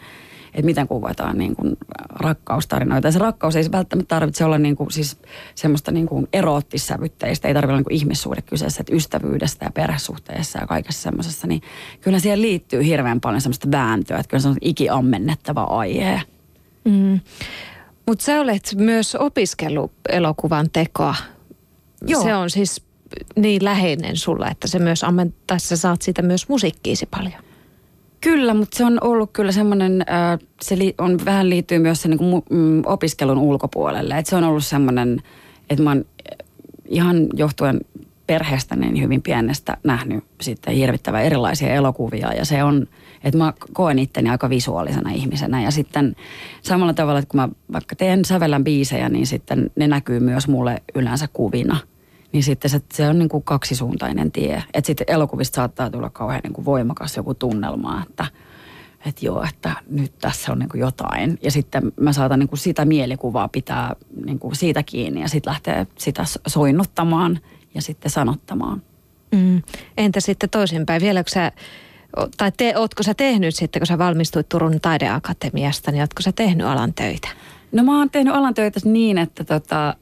että 0.54 0.62
miten 0.62 0.88
kuvataan 0.88 1.38
niin 1.38 1.56
kuin 1.56 1.76
rakkaustarinoita. 2.10 3.08
Ja 3.08 3.12
se 3.12 3.18
rakkaus 3.18 3.56
ei 3.56 3.64
välttämättä 3.72 4.08
tarvitse 4.08 4.44
olla 4.44 4.58
niin 4.58 4.76
kuin, 4.76 4.90
siis 4.90 5.18
semmoista 5.54 5.92
niin 5.92 6.06
kuin 6.06 6.28
eroottissävytteistä, 6.32 7.48
ei 7.48 7.54
tarvitse 7.54 7.70
olla 7.70 7.78
niin 7.78 7.84
kuin 7.84 7.96
ihmissuhde 7.96 8.42
kyseessä, 8.42 8.80
että 8.80 8.94
ystävyydestä 8.94 9.64
ja 9.64 9.70
perhesuhteessa 9.70 10.58
ja 10.58 10.66
kaikessa 10.66 11.02
semmoisessa. 11.02 11.46
Niin 11.46 11.62
kyllä 12.00 12.18
siihen 12.18 12.42
liittyy 12.42 12.84
hirveän 12.84 13.20
paljon 13.20 13.40
semmoista 13.40 13.70
vääntöä, 13.70 14.18
että 14.18 14.30
kyllä 14.30 14.42
se 14.42 14.48
on 14.48 14.56
ikiammennettava 14.60 15.62
aihe. 15.62 16.22
Mm. 16.84 17.20
Mutta 18.06 18.24
sä 18.24 18.40
olet 18.40 18.74
myös 18.76 19.14
opiskellut 19.14 19.92
elokuvan 20.08 20.70
tekoa. 20.72 21.14
Joo. 22.06 22.22
Se 22.22 22.34
on 22.34 22.50
siis 22.50 22.82
niin 23.36 23.64
läheinen 23.64 24.16
sulle, 24.16 24.46
että 24.46 24.68
se 24.68 24.78
myös 24.78 25.04
ammentaa, 25.04 25.58
saat 25.58 26.02
siitä 26.02 26.22
myös 26.22 26.48
musiikkiisi 26.48 27.06
paljon. 27.06 27.47
Kyllä, 28.20 28.54
mutta 28.54 28.76
se 28.76 28.84
on 28.84 28.98
ollut 29.00 29.30
kyllä 29.32 29.52
semmoinen, 29.52 30.04
äh, 30.10 30.38
se 30.62 30.78
li, 30.78 30.94
on, 30.98 31.18
vähän 31.24 31.50
liittyy 31.50 31.78
myös 31.78 32.02
sen 32.02 32.10
niin 32.10 32.18
kuin, 32.18 32.42
mm, 32.50 32.82
opiskelun 32.86 33.38
ulkopuolelle. 33.38 34.18
Et 34.18 34.26
se 34.26 34.36
on 34.36 34.44
ollut 34.44 34.64
semmoinen, 34.64 35.22
että 35.70 35.84
mä 35.84 35.90
oon 35.90 35.98
äh, 35.98 36.46
ihan 36.88 37.26
johtuen 37.34 37.80
perheestä 38.26 38.76
niin 38.76 39.02
hyvin 39.02 39.22
pienestä 39.22 39.76
nähnyt 39.84 40.24
sitten 40.40 40.74
hirvittävän 40.74 41.24
erilaisia 41.24 41.74
elokuvia. 41.74 42.32
Ja 42.32 42.44
se 42.44 42.64
on, 42.64 42.86
että 43.24 43.38
mä 43.38 43.52
koen 43.72 43.98
itteni 43.98 44.30
aika 44.30 44.50
visuaalisena 44.50 45.10
ihmisenä. 45.10 45.62
Ja 45.62 45.70
sitten 45.70 46.16
samalla 46.62 46.94
tavalla, 46.94 47.18
että 47.18 47.30
kun 47.30 47.40
mä 47.40 47.48
vaikka 47.72 47.96
teen 47.96 48.24
sävellän 48.24 48.64
biisejä, 48.64 49.08
niin 49.08 49.26
sitten 49.26 49.70
ne 49.76 49.86
näkyy 49.86 50.20
myös 50.20 50.48
mulle 50.48 50.82
yleensä 50.94 51.28
kuvina. 51.32 51.76
Niin 52.32 52.42
sitten 52.42 52.70
se, 52.70 52.80
se 52.92 53.08
on 53.08 53.18
niin 53.18 53.28
kuin 53.28 53.42
kaksisuuntainen 53.42 54.32
tie. 54.32 54.62
Että 54.74 54.86
sitten 54.86 55.06
elokuvista 55.08 55.56
saattaa 55.56 55.90
tulla 55.90 56.10
kauhean 56.10 56.40
niin 56.44 56.52
kuin 56.52 56.64
voimakas 56.64 57.16
joku 57.16 57.34
tunnelma, 57.34 58.02
että– 58.02 58.26
että 59.06 59.26
joo, 59.26 59.44
että 59.48 59.72
nyt 59.90 60.18
tässä 60.18 60.52
on 60.52 60.58
niin 60.58 60.68
kuin 60.68 60.80
jotain. 60.80 61.38
Ja 61.42 61.50
sitten 61.50 61.92
mä 62.00 62.12
saatan 62.12 62.38
niin 62.38 62.48
kuin 62.48 62.58
sitä 62.58 62.84
mielikuvaa 62.84 63.48
pitää 63.48 63.96
niin 64.24 64.38
kuin 64.38 64.56
siitä 64.56 64.82
kiinni 64.82 65.20
ja 65.20 65.28
sitten 65.28 65.50
lähtee 65.50 65.86
sitä 65.98 66.24
soinnuttamaan 66.46 67.40
ja 67.74 67.82
sitten 67.82 68.10
sanottamaan. 68.10 68.82
Mm. 69.32 69.62
Entä 69.96 70.20
sitten 70.20 70.50
toisinpäin? 70.50 71.02
Vieläkö 71.02 71.30
sä, 71.30 71.52
tai 72.36 72.52
te, 72.56 72.76
ootko 72.76 73.02
sä 73.02 73.14
tehnyt 73.14 73.54
sitten, 73.54 73.80
kun 73.80 73.86
sä 73.86 73.98
valmistuit 73.98 74.48
Turun 74.48 74.80
taideakatemiasta, 74.80 75.90
niin 75.90 76.00
ootko 76.00 76.22
sä 76.22 76.32
tehnyt 76.32 76.66
alan 76.66 76.94
töitä? 76.94 77.28
No 77.72 77.82
mä 77.82 77.98
oon 77.98 78.10
tehnyt 78.10 78.34
alan 78.34 78.54
töitä 78.54 78.80
niin, 78.84 79.18
että, 79.18 79.44
tota, 79.44 79.94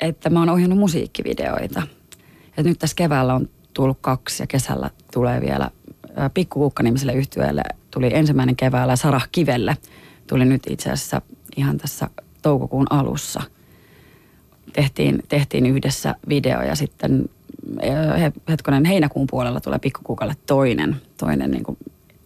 että 0.00 0.30
mä 0.30 0.38
oon 0.38 0.48
ohjannut 0.48 0.78
musiikkivideoita. 0.78 1.82
Et 2.56 2.66
nyt 2.66 2.78
tässä 2.78 2.96
keväällä 2.96 3.34
on 3.34 3.48
tullut 3.74 3.98
kaksi 4.00 4.42
ja 4.42 4.46
kesällä 4.46 4.90
tulee 5.12 5.40
vielä 5.40 5.70
Pikkukuukka-nimiselle 6.34 7.12
yhtiölle 7.12 7.62
tuli 7.90 8.10
ensimmäinen 8.14 8.56
keväällä 8.56 8.96
Sarah 8.96 9.28
Kivelle. 9.32 9.76
Tuli 10.26 10.44
nyt 10.44 10.62
itse 10.70 10.90
asiassa 10.90 11.22
ihan 11.56 11.78
tässä 11.78 12.10
toukokuun 12.42 12.86
alussa. 12.90 13.42
Tehtiin, 14.72 15.22
tehtiin 15.28 15.66
yhdessä 15.66 16.14
video 16.28 16.62
ja 16.62 16.74
sitten 16.74 17.28
hetkonen 18.48 18.84
heinäkuun 18.84 19.26
puolella 19.30 19.60
tulee 19.60 19.78
Pikkukuukalle 19.78 20.34
toinen, 20.46 20.96
toinen 21.16 21.50
niin 21.50 21.64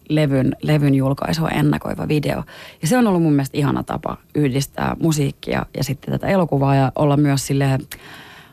levyn, 0.09 0.55
levyn 0.61 0.95
julkaisua 0.95 1.49
ennakoiva 1.49 2.07
video. 2.07 2.43
Ja 2.81 2.87
se 2.87 2.97
on 2.97 3.07
ollut 3.07 3.23
mun 3.23 3.33
mielestä 3.33 3.57
ihana 3.57 3.83
tapa 3.83 4.17
yhdistää 4.35 4.95
musiikkia 4.99 5.65
ja 5.77 5.83
sitten 5.83 6.11
tätä 6.11 6.27
elokuvaa 6.27 6.75
ja 6.75 6.91
olla 6.95 7.17
myös 7.17 7.47
silleen 7.47 7.79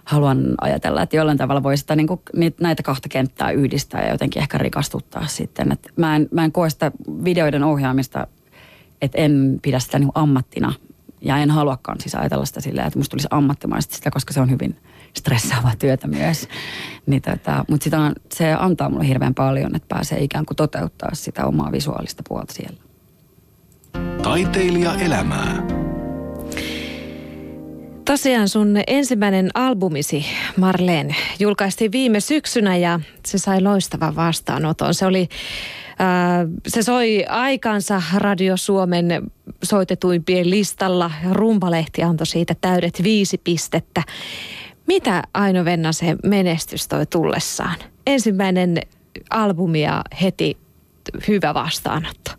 haluan 0.05 0.55
ajatella, 0.61 1.03
että 1.03 1.17
jollain 1.17 1.39
tavalla 1.39 1.63
voi 1.63 1.77
sitä, 1.77 1.97
niin 1.97 2.07
kuin, 2.07 2.21
näitä 2.61 2.83
kahta 2.83 3.09
kenttää 3.09 3.51
yhdistää 3.51 4.03
ja 4.03 4.11
jotenkin 4.11 4.43
ehkä 4.43 4.59
rikastuttaa 4.59 5.27
sitten. 5.27 5.73
Et 5.73 5.89
mä, 5.97 6.17
en, 6.17 6.29
mä 6.31 6.45
en 6.45 6.53
koe 6.53 6.71
sitä 6.71 6.93
videoiden 7.25 7.65
ohjaamista, 7.65 8.27
että 9.03 9.19
en 9.19 9.59
pidä 9.63 9.79
sitä 9.79 9.99
niin 9.99 10.11
ammattina 10.15 10.73
ja 11.21 11.37
en 11.37 11.51
haluakaan 11.51 12.01
siis 12.01 12.15
ajatella 12.15 12.45
sitä 12.45 12.61
silleen, 12.61 12.87
että 12.87 12.99
musta 12.99 13.11
tulisi 13.11 13.29
ammattimaisesti 13.31 13.95
sitä, 13.95 14.11
koska 14.11 14.33
se 14.33 14.41
on 14.41 14.51
hyvin 14.51 14.77
stressaavaa 15.17 15.73
työtä 15.79 16.09
myös. 16.09 16.49
Niin 17.07 17.23
tota, 17.23 17.65
mutta 17.69 17.85
sitä 17.85 18.01
on, 18.01 18.13
se 18.35 18.53
antaa 18.53 18.89
mulle 18.89 19.09
hirveän 19.09 19.35
paljon, 19.35 19.77
että 19.77 19.89
pääsee 19.89 20.23
ikään 20.23 20.47
kuin 20.47 20.57
toteuttaa 20.57 21.11
sitä 21.13 21.47
omaa 21.47 21.73
visuaalista 21.73 22.23
puolta 22.29 22.53
siellä. 22.55 22.83
Taiteilija 24.23 24.95
elämää. 24.95 25.67
Tosiaan 28.05 28.49
sun 28.49 28.77
ensimmäinen 28.87 29.51
albumisi, 29.55 30.27
Marleen, 30.57 31.17
julkaistiin 31.39 31.93
viime 31.93 32.21
syksynä 32.21 32.77
ja 32.77 33.01
se 33.27 33.39
sai 33.39 33.61
loistavan 33.61 34.17
vastaanoton. 34.17 34.95
Se 34.95 35.07
oli 35.07 35.29
äh, 36.01 36.49
se 36.69 36.83
soi 36.83 37.25
aikansa 37.29 38.03
Radio 38.15 38.57
Suomen 38.57 39.31
soitetuimpien 39.63 40.51
listalla. 40.51 41.11
Rumpalehti 41.31 42.03
antoi 42.03 42.27
siitä 42.27 42.55
täydet 42.61 43.03
viisi 43.03 43.39
pistettä. 43.39 44.03
Mitä 44.93 45.23
Aino 45.35 45.65
Venna 45.65 45.93
se 45.93 46.17
menestys 46.25 46.89
toi 46.89 47.07
tullessaan? 47.07 47.77
Ensimmäinen 48.07 48.77
albumi 49.31 49.83
ja 49.83 50.05
heti 50.23 50.57
hyvä 51.29 51.55
vastaanotto. 51.55 52.31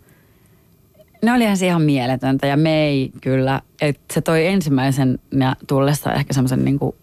No 1.22 1.34
olihan 1.34 1.56
se 1.56 1.66
ihan 1.66 1.82
mieletöntä 1.82 2.46
ja 2.46 2.56
me 2.56 2.84
ei 2.84 3.10
kyllä, 3.20 3.60
että 3.80 4.14
se 4.14 4.20
toi 4.20 4.46
ensimmäisen 4.46 5.18
ja 5.40 5.56
tullessa 5.66 6.12
ehkä 6.12 6.32
semmoisen 6.32 6.64
niin 6.64 6.78
kuin, 6.78 6.96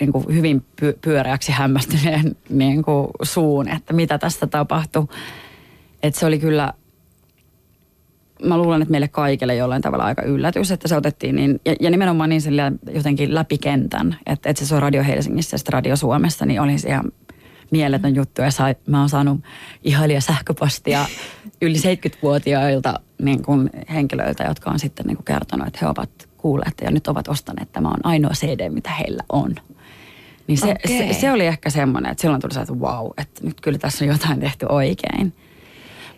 niin 0.00 0.12
kuin 0.12 0.24
hyvin 0.34 0.64
pyöreäksi 1.00 1.52
hämmästyneen 1.52 2.36
niin 2.48 2.82
kuin 2.82 3.08
suun, 3.22 3.68
että 3.68 3.92
mitä 3.92 4.18
tästä 4.18 4.46
tapahtui. 4.46 5.06
Että 6.02 6.20
se 6.20 6.26
oli 6.26 6.38
kyllä, 6.38 6.72
mä 8.44 8.58
luulen, 8.58 8.82
että 8.82 8.90
meille 8.90 9.08
kaikille 9.08 9.54
jollain 9.54 9.82
tavalla 9.82 10.04
aika 10.04 10.22
yllätys, 10.22 10.70
että 10.70 10.88
se 10.88 10.96
otettiin 10.96 11.36
niin, 11.36 11.60
ja, 11.64 11.74
ja 11.80 11.90
nimenomaan 11.90 12.30
niin 12.30 12.40
sillä 12.42 12.72
jotenkin 12.94 13.34
läpi 13.34 13.58
kentän, 13.58 14.16
että, 14.26 14.50
että 14.50 14.60
se 14.60 14.66
soi 14.66 14.80
Radio 14.80 15.04
Helsingissä 15.04 15.54
ja 15.54 15.58
sitten 15.58 15.72
Radio 15.72 15.96
Suomessa, 15.96 16.46
niin 16.46 16.60
oli 16.60 16.76
ihan 16.86 17.12
mieletön 17.70 18.14
juttu 18.14 18.42
ja 18.42 18.50
sai, 18.50 18.74
mä 18.86 19.00
oon 19.00 19.08
saanut 19.08 19.40
ihailia 19.82 20.20
sähköpostia 20.20 21.06
yli 21.62 21.78
70-vuotiailta 21.78 23.00
niin 23.22 23.42
kuin 23.42 23.70
henkilöiltä, 23.92 24.44
jotka 24.44 24.70
on 24.70 24.78
sitten 24.78 25.06
niin 25.06 25.16
kuin 25.16 25.24
kertonut, 25.24 25.66
että 25.66 25.78
he 25.82 25.86
ovat 25.86 26.28
kuulleet 26.36 26.74
ja 26.82 26.90
nyt 26.90 27.08
ovat 27.08 27.28
ostaneet. 27.28 27.72
Tämä 27.72 27.88
on 27.88 28.06
ainoa 28.06 28.32
CD, 28.34 28.70
mitä 28.70 28.90
heillä 28.90 29.22
on. 29.28 29.54
Niin 30.46 30.58
se, 30.58 30.70
okay. 30.70 31.08
se, 31.14 31.20
se 31.20 31.32
oli 31.32 31.46
ehkä 31.46 31.70
semmoinen, 31.70 32.12
että 32.12 32.22
silloin 32.22 32.40
tuli 32.40 32.54
se, 32.54 32.60
että 32.60 32.74
wow, 32.74 33.10
että 33.18 33.44
nyt 33.44 33.60
kyllä 33.60 33.78
tässä 33.78 34.04
on 34.04 34.08
jotain 34.08 34.40
tehty 34.40 34.66
oikein. 34.68 35.32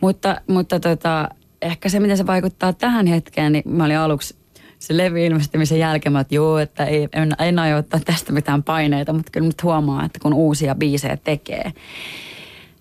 Mutta, 0.01 0.41
mutta 0.47 0.81
tota, 0.81 1.29
ehkä 1.65 1.89
se, 1.89 2.01
miten 2.01 2.17
se 2.17 2.27
vaikuttaa 2.27 2.73
tähän 2.73 3.07
hetkeen, 3.07 3.53
niin 3.53 3.63
mä 3.67 3.85
olin 3.85 3.99
aluksi 3.99 4.37
se 4.79 4.97
levy 4.97 5.27
ilmestymisen 5.27 5.79
jälkeen, 5.79 6.17
että 6.17 6.35
joo, 6.35 6.59
että 6.59 6.85
ei, 6.85 7.09
en, 7.13 7.33
en 7.39 7.59
aio 7.59 7.77
ottaa 7.77 8.01
tästä 8.05 8.33
mitään 8.33 8.63
paineita, 8.63 9.13
mutta 9.13 9.31
kyllä 9.31 9.47
nyt 9.47 9.63
huomaa, 9.63 10.05
että 10.05 10.19
kun 10.23 10.35
uusia 10.35 10.75
biisejä 10.75 11.17
tekee, 11.17 11.73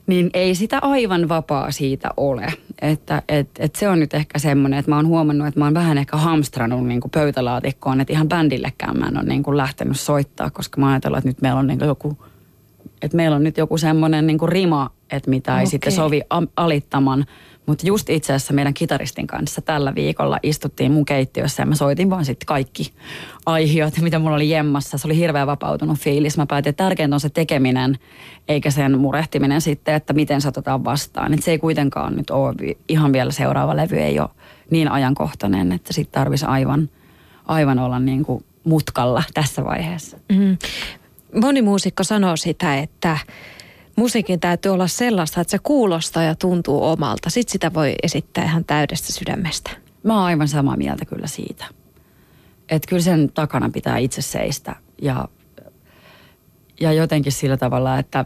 niin 0.08 0.30
ei 0.34 0.56
sitä 0.56 0.80
aivan 0.82 1.30
vapaa 1.30 1.72
siitä 1.72 2.10
ole. 2.18 2.48
Että 2.82 3.22
et, 3.30 3.50
et 3.60 3.76
se 3.76 3.90
on 3.90 4.00
nyt 4.00 4.14
ehkä 4.14 4.40
semmoinen, 4.40 4.80
että 4.80 4.92
mä 4.92 4.96
oon 4.96 5.08
huomannut, 5.08 5.48
että 5.48 5.60
mä 5.60 5.66
oon 5.66 5.74
vähän 5.74 5.98
ehkä 5.98 6.18
hamstranut 6.18 6.88
niin 6.88 7.02
kuin 7.02 7.12
pöytälaatikkoon, 7.12 8.02
että 8.02 8.14
ihan 8.14 8.30
bändillekään 8.30 9.00
mä 9.00 9.08
en 9.08 9.18
ole 9.18 9.26
niin 9.26 9.44
kuin 9.44 9.58
lähtenyt 9.58 10.00
soittaa, 10.00 10.50
koska 10.50 10.82
mä 10.82 10.90
ajatellut, 10.90 11.18
että 11.18 11.30
nyt 11.30 11.42
meillä 11.42 11.60
on 11.60 11.68
niin 11.68 11.80
kuin 11.80 11.88
joku, 11.88 12.18
että 13.02 13.18
meillä 13.18 13.36
on 13.36 13.44
nyt 13.44 13.58
joku 13.58 13.78
semmoinen 13.78 14.28
niin 14.28 14.38
kuin 14.38 14.50
rima, 14.50 14.90
että 15.16 15.30
mitä 15.30 15.52
ei 15.52 15.64
okay. 15.64 15.66
sitten 15.66 15.92
sovi 15.92 16.22
alittaman. 16.56 17.26
Mutta 17.66 17.88
just 17.88 18.10
itse 18.10 18.34
asiassa 18.34 18.54
meidän 18.54 18.74
kitaristin 18.74 19.28
kanssa 19.28 19.62
tällä 19.62 19.96
viikolla 19.96 20.40
istuttiin 20.44 20.92
mun 20.92 21.06
keittiössä 21.06 21.62
ja 21.62 21.68
mä 21.68 21.76
soitin 21.76 22.10
vaan 22.10 22.26
sitten 22.26 22.46
kaikki 22.46 22.94
aihiot, 23.46 23.98
mitä 24.02 24.20
mulla 24.20 24.36
oli 24.36 24.50
jemmassa. 24.50 24.98
Se 24.98 25.08
oli 25.08 25.18
hirveän 25.18 25.48
vapautunut 25.48 26.00
fiilis. 26.00 26.38
Mä 26.38 26.46
päätin, 26.46 26.70
että 26.70 26.84
tärkeintä 26.84 27.16
on 27.16 27.20
se 27.20 27.30
tekeminen, 27.30 27.98
eikä 28.48 28.72
sen 28.72 29.00
murehtiminen 29.00 29.62
sitten, 29.62 29.96
että 29.96 30.14
miten 30.14 30.42
se 30.42 30.48
otetaan 30.48 30.86
vastaan. 30.86 31.34
Et 31.34 31.44
se 31.44 31.52
ei 31.52 31.60
kuitenkaan 31.60 32.16
nyt 32.16 32.30
ole, 32.30 32.76
ihan 32.88 33.14
vielä 33.14 33.32
seuraava 33.32 33.76
levy 33.76 33.98
ei 33.98 34.20
ole 34.20 34.30
niin 34.70 34.92
ajankohtainen, 34.92 35.72
että 35.72 35.94
sitten 35.94 36.20
tarvisi 36.20 36.46
aivan, 36.46 36.90
aivan 37.46 37.80
olla 37.80 38.00
niin 38.00 38.26
kuin 38.26 38.46
mutkalla 38.64 39.24
tässä 39.34 39.64
vaiheessa. 39.64 40.18
Mm. 40.30 40.58
Moni 41.42 41.62
muusikko 41.62 42.04
sanoo 42.04 42.36
sitä, 42.36 42.80
että 42.80 43.18
musiikin 43.96 44.40
täytyy 44.40 44.72
olla 44.72 44.88
sellaista, 44.88 45.42
että 45.42 45.52
se 45.52 45.60
kuulostaa 45.64 46.24
ja 46.24 46.36
tuntuu 46.36 46.84
omalta. 46.84 47.30
Sitten 47.30 47.52
sitä 47.52 47.74
voi 47.74 47.96
esittää 48.04 48.44
ihan 48.44 48.66
täydestä 48.66 49.14
sydämestä. 49.14 49.72
Mä 50.04 50.14
oon 50.14 50.24
aivan 50.24 50.48
samaa 50.48 50.78
mieltä 50.78 51.06
kyllä 51.06 51.28
siitä. 51.28 51.66
Että 52.70 52.90
kyllä 52.90 53.02
sen 53.02 53.32
takana 53.34 53.70
pitää 53.70 53.98
itse 53.98 54.22
seistä 54.22 54.76
ja, 55.02 55.28
ja 56.82 56.94
jotenkin 56.94 57.32
sillä 57.32 57.58
tavalla, 57.58 58.00
että 58.00 58.26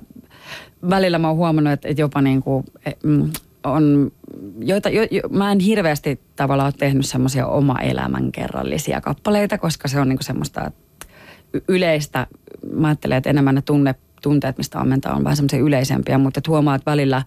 välillä 0.90 1.20
mä 1.20 1.28
oon 1.28 1.38
huomannut, 1.38 1.74
että, 1.74 1.88
että 1.88 2.02
jopa 2.02 2.22
niin 2.22 2.44
kuin, 2.44 2.66
e, 2.86 2.92
mm, 3.04 3.32
on, 3.64 4.12
joita, 4.60 4.90
jo, 4.90 5.08
jo, 5.12 5.22
mä 5.30 5.52
en 5.52 5.60
hirveästi 5.60 6.20
tavallaan 6.36 6.68
ole 6.68 6.74
tehnyt 6.78 7.06
semmoisia 7.06 7.48
oma 7.48 7.80
elämän 7.80 8.32
kerrallisia 8.32 9.02
kappaleita, 9.02 9.58
koska 9.58 9.88
se 9.88 10.00
on 10.00 10.10
niin 10.10 10.18
kuin 10.18 10.26
semmoista 10.26 10.72
yleistä, 11.68 12.28
mä 12.74 12.88
ajattelen, 12.88 13.18
että 13.18 13.30
enemmän 13.30 13.56
ne 13.56 13.62
tunne 13.62 13.96
tunteet, 14.22 14.58
mistä 14.58 14.80
ammentaa, 14.80 15.16
on 15.16 15.24
vähän 15.24 15.36
semmoisia 15.36 15.60
yleisempiä, 15.60 16.18
mutta 16.18 16.38
et 16.38 16.48
huomaa, 16.48 16.76
että 16.76 16.92
välillä 16.92 17.24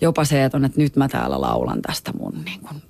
jopa 0.00 0.24
se, 0.24 0.44
että 0.44 0.56
on, 0.56 0.64
että 0.64 0.80
nyt 0.80 0.96
mä 0.96 1.08
täällä 1.08 1.40
laulan 1.40 1.82
tästä 1.82 2.12
mun 2.18 2.42
niin 2.44 2.60
kuin, 2.60 2.82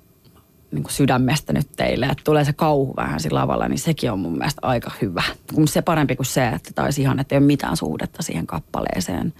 niin 0.71 0.83
kuin 0.83 0.93
sydämestä 0.93 1.53
nyt 1.53 1.67
teille, 1.75 2.05
että 2.05 2.23
tulee 2.23 2.45
se 2.45 2.53
kauhu 2.53 2.93
vähän 2.97 3.19
sillä 3.19 3.39
lavalla, 3.39 3.67
niin 3.67 3.79
sekin 3.79 4.11
on 4.11 4.19
mun 4.19 4.37
mielestä 4.37 4.59
aika 4.61 4.91
hyvä. 5.01 5.23
Kun 5.53 5.67
se 5.67 5.81
parempi 5.81 6.15
kuin 6.15 6.25
se, 6.25 6.47
että 6.47 6.71
taisi 6.75 7.01
ihan, 7.01 7.19
että 7.19 7.35
ei 7.35 7.39
ole 7.39 7.45
mitään 7.45 7.77
suhdetta 7.77 8.23
siihen 8.23 8.47
kappaleeseen 8.47 9.33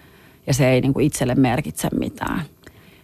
ja 0.48 0.54
se 0.54 0.70
ei 0.70 0.82
niin 0.82 0.94
kuin 0.94 1.06
itselle 1.06 1.36
merkitse 1.36 1.90
mitään. 2.00 2.42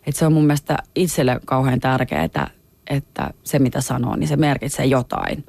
Et 0.07 0.15
se 0.15 0.25
on 0.25 0.33
mun 0.33 0.45
mielestä 0.45 0.77
itselle 0.95 1.39
kauhean 1.45 1.79
tärkeää, 1.79 2.23
että, 2.23 2.47
että 2.89 3.29
se 3.43 3.59
mitä 3.59 3.81
sanoo, 3.81 4.15
niin 4.15 4.27
se 4.27 4.35
merkitsee 4.35 4.85
jotain. 4.85 5.45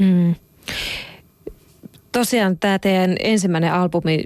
Mm 0.00 0.34
tosiaan 2.18 2.58
tämä 2.58 2.78
teidän 2.78 3.16
ensimmäinen 3.20 3.72
albumi 3.72 4.24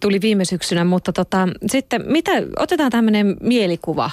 tuli 0.00 0.20
viime 0.20 0.44
syksynä, 0.44 0.84
mutta 0.84 1.12
tota, 1.12 1.48
sitten 1.66 2.04
mitä, 2.06 2.32
otetaan 2.56 2.90
tämmöinen 2.90 3.36
mielikuva. 3.40 4.10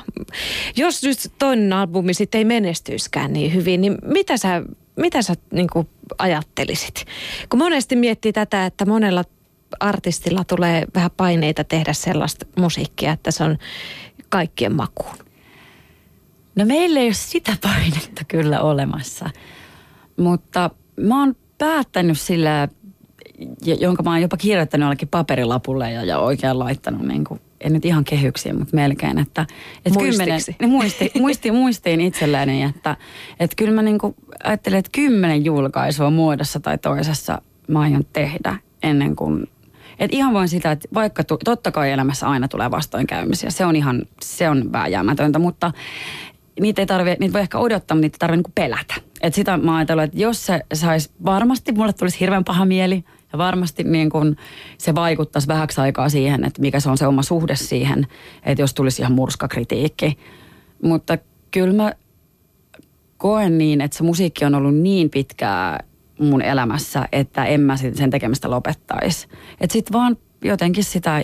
Jos 0.75 1.03
nyt 1.03 1.17
toinen 1.39 1.74
albumi 1.74 2.13
sitten 2.13 2.39
ei 2.39 2.46
menestyiskään 2.46 3.34
niin 3.34 3.53
hyvin, 3.53 3.81
niin 3.81 3.98
mitä 4.05 4.38
sä, 4.38 4.62
mitä 4.96 5.22
sä 5.22 5.34
niin 5.53 5.67
ajattelisit? 6.17 7.05
Kun 7.50 7.60
monesti 7.60 7.96
miettii 7.96 8.34
tätä, 8.34 8.65
että 8.65 8.86
monella 8.86 9.24
artistilla 9.79 10.43
tulee 10.43 10.86
vähän 10.96 11.12
paineita 11.17 11.63
tehdä 11.63 11.93
sellaista 11.93 12.46
musiikkia, 12.60 13.12
että 13.12 13.31
se 13.31 13.43
on 13.43 13.58
kaikkien 14.29 14.75
makuun. 14.75 15.15
No 16.55 16.65
meillä 16.65 17.00
ei 17.00 17.05
ole 17.05 17.13
sitä 17.13 17.58
painetta 17.62 18.22
kyllä 18.27 18.62
olemassa, 18.62 19.29
mutta 20.17 20.70
mä 21.01 21.20
oon 21.20 21.36
päättänyt 21.62 22.20
sillä 22.20 22.68
jonka 23.80 24.03
mä 24.03 24.10
oon 24.10 24.22
jopa 24.22 24.38
kirjoittanut 24.38 24.86
jollekin 24.86 25.08
paperilapulle 25.08 25.91
ja, 25.91 26.03
ja 26.03 26.20
oikein 26.20 26.60
laittanut 26.60 27.01
niin 27.01 27.24
kuin, 27.24 27.41
en 27.62 27.74
nyt 27.74 27.86
ihan 27.86 28.03
kehyksiin, 28.03 28.60
mutta 28.60 28.75
melkein, 28.75 29.20
että, 29.20 29.46
että 29.86 30.00
kymmenen, 30.00 30.39
niin 30.60 30.70
muisti, 30.70 31.12
muisti, 31.20 31.51
muistiin 31.51 32.01
itselleni, 32.01 32.63
että, 32.63 32.98
että 33.39 33.56
kyllä 33.56 33.72
mä 33.72 33.82
niin 33.82 34.00
kuin 34.00 34.15
ajattelin, 34.44 34.80
että 34.80 34.89
kymmenen 34.91 35.46
julkaisua 35.46 36.10
muodossa 36.10 36.60
tai 36.60 36.77
toisessa 36.77 37.41
mä 37.68 37.80
aion 37.80 38.06
tehdä 38.13 38.56
ennen 38.84 39.15
kuin 39.15 39.48
et 40.00 40.13
ihan 40.13 40.34
vain 40.34 40.50
sitä, 40.50 40.72
että 40.72 40.88
vaikka 40.94 41.24
tu, 41.24 41.38
totta 41.38 41.72
kai 41.72 41.91
elämässä 41.91 42.27
aina 42.27 42.48
tulee 42.48 42.72
vastoinkäymisiä, 42.72 43.50
se 43.50 43.65
on 43.65 43.75
ihan, 43.75 44.06
se 44.22 44.50
on 44.50 44.72
vääjäämätöntä, 44.72 45.39
mutta 45.39 45.72
niitä 46.60 46.82
ei 46.82 46.86
tarvitse, 46.86 47.18
niitä 47.20 47.34
voi 47.34 47.41
ehkä 47.41 47.58
odottaa, 47.58 47.96
mutta 47.96 48.01
niitä 48.01 48.15
ei 48.15 48.20
tarvitse 48.20 48.44
niin 48.48 48.53
pelätä. 48.56 49.11
Et 49.21 49.33
sitä 49.33 49.57
mä 49.57 49.75
ajattelin, 49.75 50.03
että 50.03 50.19
jos 50.19 50.45
se 50.45 50.61
saisi, 50.73 51.09
varmasti 51.25 51.71
mulle 51.71 51.93
tulisi 51.93 52.19
hirveän 52.19 52.43
paha 52.43 52.65
mieli 52.65 53.03
ja 53.33 53.37
varmasti 53.37 53.83
niin 53.83 54.09
kun 54.09 54.35
se 54.77 54.95
vaikuttaisi 54.95 55.47
vähäksi 55.47 55.81
aikaa 55.81 56.09
siihen, 56.09 56.43
että 56.43 56.61
mikä 56.61 56.79
se 56.79 56.89
on 56.89 56.97
se 56.97 57.07
oma 57.07 57.23
suhde 57.23 57.55
siihen, 57.55 58.07
että 58.43 58.61
jos 58.61 58.73
tulisi 58.73 59.01
ihan 59.01 59.13
murskakritiikki. 59.13 60.17
Mutta 60.83 61.17
kyllä 61.51 61.73
mä 61.73 61.93
koen 63.17 63.57
niin, 63.57 63.81
että 63.81 63.97
se 63.97 64.03
musiikki 64.03 64.45
on 64.45 64.55
ollut 64.55 64.75
niin 64.75 65.09
pitkää 65.09 65.83
mun 66.19 66.41
elämässä, 66.41 67.07
että 67.11 67.45
en 67.45 67.61
mä 67.61 67.77
sen 67.77 68.09
tekemistä 68.09 68.49
lopettaisi. 68.49 69.27
Että 69.61 69.73
sit 69.73 69.91
vaan 69.91 70.17
jotenkin 70.43 70.83
sitä 70.83 71.21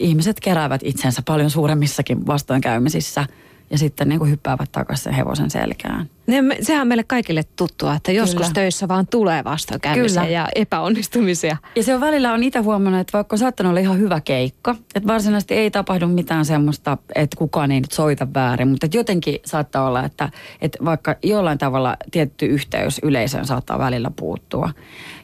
ihmiset 0.00 0.40
keräävät 0.40 0.80
itsensä 0.84 1.22
paljon 1.26 1.50
suuremmissakin 1.50 2.26
vastoinkäymisissä– 2.26 3.26
ja 3.70 3.78
sitten 3.78 4.08
niin 4.08 4.30
hyppäävät 4.30 4.72
takaisin 4.72 5.04
sen 5.04 5.14
hevosen 5.14 5.50
selkään. 5.50 6.10
Ne, 6.28 6.42
sehän 6.60 6.82
on 6.82 6.88
meille 6.88 7.04
kaikille 7.04 7.44
tuttua, 7.56 7.94
että 7.94 8.12
joskus 8.12 8.40
Kyllä. 8.40 8.54
töissä 8.54 8.88
vaan 8.88 9.06
tulee 9.06 9.44
vastoinkäymisiä 9.44 10.22
Kyllä. 10.22 10.34
ja 10.34 10.48
epäonnistumisia. 10.54 11.56
Ja 11.76 11.82
se 11.82 11.94
on 11.94 12.00
välillä 12.00 12.32
on 12.32 12.42
itse 12.42 12.58
huomannut, 12.58 13.00
että 13.00 13.12
vaikka 13.12 13.34
on 13.34 13.38
saattanut 13.38 13.70
olla 13.70 13.80
ihan 13.80 13.98
hyvä 13.98 14.20
keikka, 14.20 14.74
että 14.94 15.06
varsinaisesti 15.06 15.54
ei 15.54 15.70
tapahdu 15.70 16.08
mitään 16.08 16.44
semmoista, 16.44 16.98
että 17.14 17.36
kukaan 17.36 17.70
ei 17.70 17.80
nyt 17.80 17.92
soita 17.92 18.28
väärin, 18.34 18.68
mutta 18.68 18.86
jotenkin 18.92 19.38
saattaa 19.44 19.86
olla, 19.86 20.04
että, 20.04 20.30
että 20.60 20.84
vaikka 20.84 21.16
jollain 21.22 21.58
tavalla 21.58 21.96
tietty 22.10 22.46
yhteys 22.46 23.00
yleisöön 23.02 23.46
saattaa 23.46 23.78
välillä 23.78 24.10
puuttua. 24.16 24.70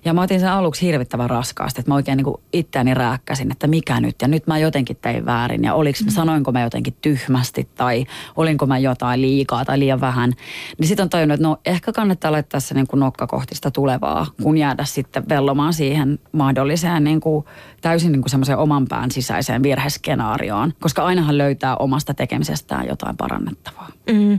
Ja 0.04 0.14
mä 0.14 0.22
otin 0.22 0.40
sen 0.40 0.50
aluksi 0.50 0.86
hirvittävän 0.86 1.30
raskaasti, 1.30 1.80
että 1.80 1.90
mä 1.90 1.94
oikein 1.94 2.16
niin 2.16 2.36
itseäni 2.52 2.94
rääkkäsin, 2.94 3.52
että 3.52 3.66
mikä 3.66 4.00
nyt 4.00 4.16
ja 4.22 4.28
nyt 4.28 4.46
mä 4.46 4.58
jotenkin 4.58 4.96
tein 5.02 5.26
väärin 5.26 5.64
ja 5.64 5.74
oliks, 5.74 6.04
mm. 6.04 6.10
sanoinko 6.10 6.52
mä 6.52 6.62
jotenkin 6.62 6.96
tyhmästi 7.02 7.68
tai 7.74 8.06
olinko 8.36 8.66
mä 8.66 8.78
jotain 8.78 9.22
liikaa 9.22 9.64
tai 9.64 9.78
liian 9.78 10.00
vähän. 10.00 10.32
Niin 10.78 10.88
sitten 10.94 11.04
on 11.04 11.10
tajunnut, 11.10 11.34
että 11.34 11.48
no 11.48 11.56
ehkä 11.64 11.92
kannattaa 11.92 12.32
laittaa 12.32 12.60
se 12.60 12.74
niin 12.74 12.86
kuin 12.86 13.00
nokka 13.00 13.26
kohti 13.26 13.54
sitä 13.54 13.70
tulevaa, 13.70 14.26
kun 14.42 14.58
jäädä 14.58 14.84
sitten 14.84 15.28
vellomaan 15.28 15.72
siihen 15.74 16.18
mahdolliseen 16.32 17.04
niin 17.04 17.20
kuin, 17.20 17.44
täysin 17.80 18.12
niin 18.12 18.22
kuin 18.22 18.30
semmoiseen 18.30 18.58
oman 18.58 18.86
pään 18.88 19.10
sisäiseen 19.10 19.62
virheskenaarioon, 19.62 20.72
koska 20.80 21.04
ainahan 21.04 21.38
löytää 21.38 21.76
omasta 21.76 22.14
tekemisestään 22.14 22.86
jotain 22.88 23.16
parannettavaa. 23.16 23.88
Mm. 24.12 24.38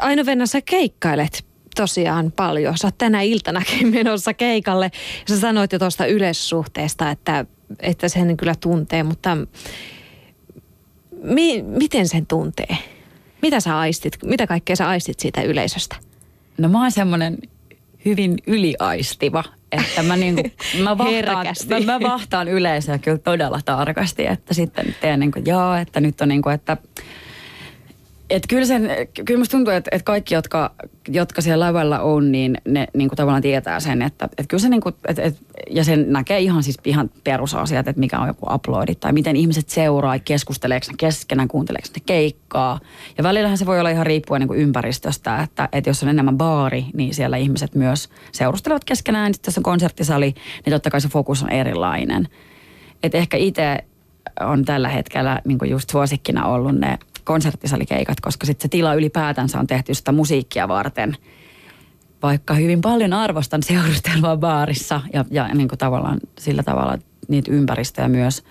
Aino 0.00 0.26
Venna, 0.26 0.46
sä 0.46 0.60
keikkailet 0.60 1.46
tosiaan 1.76 2.32
paljon. 2.32 2.78
Sä 2.78 2.86
oot 2.86 2.98
tänä 2.98 3.22
iltanakin 3.22 3.88
menossa 3.94 4.34
keikalle. 4.34 4.90
Sä 5.28 5.40
sanoit 5.40 5.72
jo 5.72 5.78
tuosta 5.78 6.06
yleissuhteesta, 6.06 7.10
että, 7.10 7.46
että 7.80 8.08
sen 8.08 8.36
kyllä 8.36 8.54
tuntee, 8.60 9.02
mutta 9.02 9.38
mi, 11.22 11.62
miten 11.62 12.08
sen 12.08 12.26
tuntee? 12.26 12.93
Mitä 13.44 13.60
sä 13.60 13.78
aistit? 13.78 14.18
Mitä 14.22 14.46
kaikkea 14.46 14.76
sä 14.76 14.88
aistit 14.88 15.20
siitä 15.20 15.42
yleisöstä? 15.42 15.96
No 16.58 16.68
mä 16.68 16.80
oon 16.80 16.90
semmoinen 16.90 17.38
hyvin 18.04 18.36
yliaistiva, 18.46 19.44
että 19.72 20.02
mä, 20.02 20.16
niinku, 20.16 20.42
mä, 20.84 20.98
vahtaan, 20.98 21.46
mä, 21.68 21.98
mä 21.98 22.00
vahtaan 22.00 22.48
yleisöä 22.48 22.98
kyllä 22.98 23.18
todella 23.18 23.60
tarkasti, 23.64 24.26
että 24.26 24.54
sitten 24.54 24.94
teen 25.00 25.20
niin 25.20 25.32
kuin, 25.32 25.46
joo, 25.46 25.74
että 25.74 26.00
nyt 26.00 26.20
on 26.20 26.28
niin 26.28 26.42
kuin, 26.42 26.54
että 26.54 26.76
et 28.34 28.46
kyllä, 28.48 28.66
sen, 28.66 28.90
kyllä 29.24 29.38
musta 29.38 29.56
tuntuu, 29.56 29.72
että, 29.74 29.90
että 29.92 30.04
kaikki, 30.04 30.34
jotka, 30.34 30.74
jotka 31.08 31.42
siellä 31.42 31.66
lavalla 31.66 32.00
on, 32.00 32.32
niin 32.32 32.58
ne 32.68 32.86
niin 32.94 33.08
kuin 33.08 33.16
tavallaan 33.16 33.42
tietää 33.42 33.80
sen, 33.80 34.02
että, 34.02 34.24
että 34.24 34.44
kyllä 34.48 34.60
se 34.60 34.68
niin 34.68 34.80
kuin, 34.80 34.94
että, 35.08 35.22
että, 35.22 35.40
ja 35.70 35.84
sen 35.84 36.12
näkee 36.12 36.40
ihan 36.40 36.62
siis 36.62 36.76
ihan 36.84 37.10
perusasiat, 37.24 37.88
että 37.88 38.00
mikä 38.00 38.18
on 38.18 38.28
joku 38.28 38.46
uploadi 38.54 38.94
tai 38.94 39.12
miten 39.12 39.36
ihmiset 39.36 39.68
seuraa, 39.68 40.18
keskusteleeko 40.18 40.86
ne 40.90 40.94
keskenään, 40.96 41.48
kuunteleeko 41.48 41.88
ne 41.96 42.02
keikkaa. 42.06 42.80
Ja 43.18 43.24
välillähän 43.24 43.58
se 43.58 43.66
voi 43.66 43.80
olla 43.80 43.90
ihan 43.90 44.06
riippuen 44.06 44.40
niin 44.40 44.48
kuin 44.48 44.60
ympäristöstä, 44.60 45.42
että, 45.42 45.68
että 45.72 45.90
jos 45.90 46.02
on 46.02 46.08
enemmän 46.08 46.38
baari, 46.38 46.86
niin 46.94 47.14
siellä 47.14 47.36
ihmiset 47.36 47.74
myös 47.74 48.08
seurustelevat 48.32 48.84
keskenään. 48.84 49.34
Sitten 49.34 49.52
jos 49.52 49.58
on 49.58 49.64
konserttisali, 49.64 50.34
niin 50.66 50.72
totta 50.72 50.90
kai 50.90 51.00
se 51.00 51.08
fokus 51.08 51.42
on 51.42 51.50
erilainen. 51.50 52.28
Että 53.02 53.18
ehkä 53.18 53.36
itse 53.36 53.78
on 54.40 54.64
tällä 54.64 54.88
hetkellä 54.88 55.40
niin 55.44 55.58
kuin 55.58 55.70
just 55.70 55.90
suosikkina 55.90 56.46
ollut 56.46 56.78
ne 56.78 56.98
konserttisalikeikat, 57.24 58.20
koska 58.20 58.46
sitten 58.46 58.62
se 58.62 58.68
tila 58.68 58.94
ylipäätänsä 58.94 59.58
on 59.58 59.66
tehty 59.66 59.94
sitä 59.94 60.12
musiikkia 60.12 60.68
varten. 60.68 61.16
Vaikka 62.22 62.54
hyvin 62.54 62.80
paljon 62.80 63.12
arvostan 63.12 63.62
seurustelua 63.62 64.36
baarissa 64.36 65.00
ja, 65.12 65.24
ja 65.30 65.54
niin 65.54 65.68
kuin 65.68 65.78
tavallaan 65.78 66.18
sillä 66.38 66.62
tavalla 66.62 66.98
niitä 67.28 67.52
ympäristöjä 67.52 68.08
myös, 68.08 68.44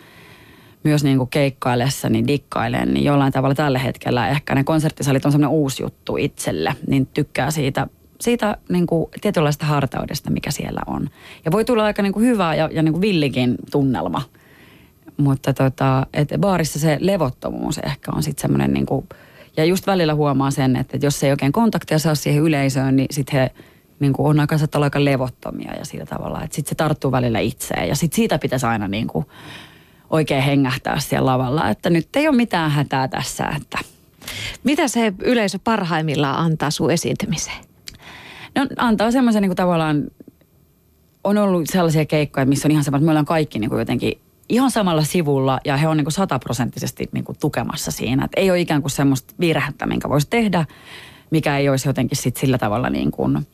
myös 0.83 1.03
niin 1.03 1.17
kuin 1.17 1.29
keikkaillessa, 1.29 2.09
niin 2.09 2.27
dikkailen, 2.27 2.93
niin 2.93 3.05
jollain 3.05 3.33
tavalla 3.33 3.55
tällä 3.55 3.79
hetkellä 3.79 4.29
ehkä 4.29 4.55
ne 4.55 4.63
konserttisalit 4.63 5.25
on 5.25 5.31
semmoinen 5.31 5.57
uusi 5.57 5.83
juttu 5.83 6.17
itselle, 6.17 6.75
niin 6.87 7.05
tykkää 7.05 7.51
siitä 7.51 7.87
siitä 8.21 8.57
niin 8.69 8.87
kuin, 8.87 9.05
tietynlaista 9.21 9.65
hartaudesta, 9.65 10.31
mikä 10.31 10.51
siellä 10.51 10.81
on. 10.87 11.09
Ja 11.45 11.51
voi 11.51 11.65
tulla 11.65 11.83
aika 11.83 12.01
niin 12.01 12.13
kuin 12.13 12.25
hyvä 12.25 12.55
ja, 12.55 12.69
ja 12.71 12.83
niin 12.83 12.93
kuin 12.93 13.01
villikin 13.01 13.55
tunnelma– 13.71 14.21
mutta 15.17 15.53
tota, 15.53 16.07
et 16.13 16.29
baarissa 16.39 16.79
se 16.79 16.97
levottomuus 16.99 17.77
ehkä 17.77 18.11
on 18.15 18.23
sitten 18.23 18.41
semmoinen 18.41 18.73
niin 18.73 18.85
kuin, 18.85 19.09
ja 19.57 19.65
just 19.65 19.87
välillä 19.87 20.15
huomaa 20.15 20.51
sen, 20.51 20.75
että 20.75 20.97
jos 21.01 21.23
ei 21.23 21.31
oikein 21.31 21.51
kontaktia 21.51 21.99
saa 21.99 22.15
siihen 22.15 22.43
yleisöön, 22.43 22.95
niin 22.95 23.07
sitten 23.11 23.39
he 23.39 23.51
niin 23.99 24.13
kuin 24.13 24.27
on 24.27 24.39
aika, 24.39 24.55
olla 24.75 24.85
aika 24.85 25.05
levottomia 25.05 25.73
ja 25.73 25.85
sillä 25.85 26.05
tavalla, 26.05 26.43
että 26.43 26.55
sitten 26.55 26.69
se 26.69 26.75
tarttuu 26.75 27.11
välillä 27.11 27.39
itseen. 27.39 27.87
Ja 27.87 27.95
sitten 27.95 28.15
siitä 28.15 28.39
pitäisi 28.39 28.65
aina 28.65 28.87
niin 28.87 29.07
kuin 29.07 29.25
oikein 30.09 30.43
hengähtää 30.43 30.99
siellä 30.99 31.31
lavalla, 31.31 31.69
että 31.69 31.89
nyt 31.89 32.15
ei 32.15 32.27
ole 32.27 32.35
mitään 32.35 32.71
hätää 32.71 33.07
tässä. 33.07 33.45
Että. 33.57 33.79
Mitä 34.63 34.87
se 34.87 35.13
yleisö 35.19 35.59
parhaimmillaan 35.63 36.45
antaa 36.45 36.71
sun 36.71 36.91
esiintymiseen? 36.91 37.65
No 38.55 38.67
antaa 38.77 39.11
semmoisen 39.11 39.41
niin 39.41 39.49
kuin 39.49 39.57
tavallaan, 39.57 40.03
on 41.23 41.37
ollut 41.37 41.69
sellaisia 41.69 42.05
keikkoja, 42.05 42.45
missä 42.45 42.67
on 42.67 42.71
ihan 42.71 42.83
sama, 42.83 42.97
että 42.97 43.05
me 43.05 43.11
ollaan 43.11 43.25
kaikki 43.25 43.59
niin 43.59 43.69
kuin 43.69 43.79
jotenkin 43.79 44.21
ihan 44.53 44.71
samalla 44.71 45.03
sivulla 45.03 45.59
ja 45.65 45.77
he 45.77 45.87
on 45.87 45.97
niin 45.97 46.05
kuin 46.05 46.13
sataprosenttisesti 46.13 47.09
niin 47.11 47.23
kuin 47.23 47.37
tukemassa 47.41 47.91
siinä. 47.91 48.25
Että 48.25 48.41
ei 48.41 48.51
ole 48.51 48.59
ikään 48.59 48.81
kuin 48.81 48.91
semmoista 48.91 49.33
virhettä, 49.39 49.85
minkä 49.85 50.09
voisi 50.09 50.27
tehdä, 50.29 50.65
mikä 51.31 51.57
ei 51.57 51.69
olisi 51.69 51.89
jotenkin 51.89 52.17
sit 52.17 52.37
sillä 52.37 52.57
tavalla 52.57 52.89
niin 52.89 53.11
kuin, 53.11 53.47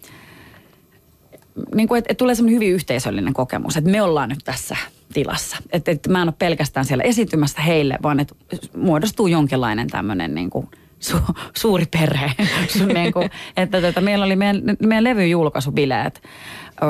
niin 1.76 1.88
kuin, 1.88 1.98
että, 1.98 2.12
että 2.12 2.20
tulee 2.20 2.36
semmoinen 2.36 2.56
hyvin 2.56 2.74
yhteisöllinen 2.74 3.34
kokemus, 3.34 3.78
että 3.78 3.90
me 3.90 4.02
ollaan 4.02 4.30
nyt 4.30 4.40
tässä 4.44 4.76
tilassa. 5.14 5.58
Että, 5.72 5.92
että 5.92 6.10
mä 6.10 6.22
en 6.22 6.28
ole 6.28 6.36
pelkästään 6.40 6.86
siellä 6.86 7.04
esiintymässä 7.04 7.62
heille, 7.62 7.98
vaan 8.04 8.20
että 8.20 8.36
muodostuu 8.78 9.28
jonkinlainen 9.28 9.88
tämmöinen 9.88 10.36
niin 10.36 10.50
kuin 10.50 10.68
su, 11.00 11.18
suuri 11.58 11.86
perhe. 11.86 12.32
niin 12.94 13.14
kuin, 13.14 13.30
että 13.58 13.82
tota, 13.82 14.02
meillä 14.02 14.26
oli 14.26 14.36
meidän, 14.36 14.62
meidän 14.80 15.04
levyjulkaisubileet 15.04 16.22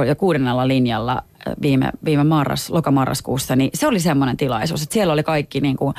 ja 0.08 0.16
kuudennella 0.16 0.68
linjalla 0.68 1.24
viime, 1.62 1.90
viime 2.06 2.24
marras, 2.24 2.70
lokamarraskuussa, 2.70 3.56
niin 3.56 3.70
se 3.74 3.88
oli 3.88 4.00
semmoinen 4.00 4.38
tilaisuus, 4.38 4.84
että 4.84 4.94
siellä 4.94 5.14
oli 5.14 5.24
kaikki 5.24 5.62
niin 5.62 5.78
kuin, 5.78 5.94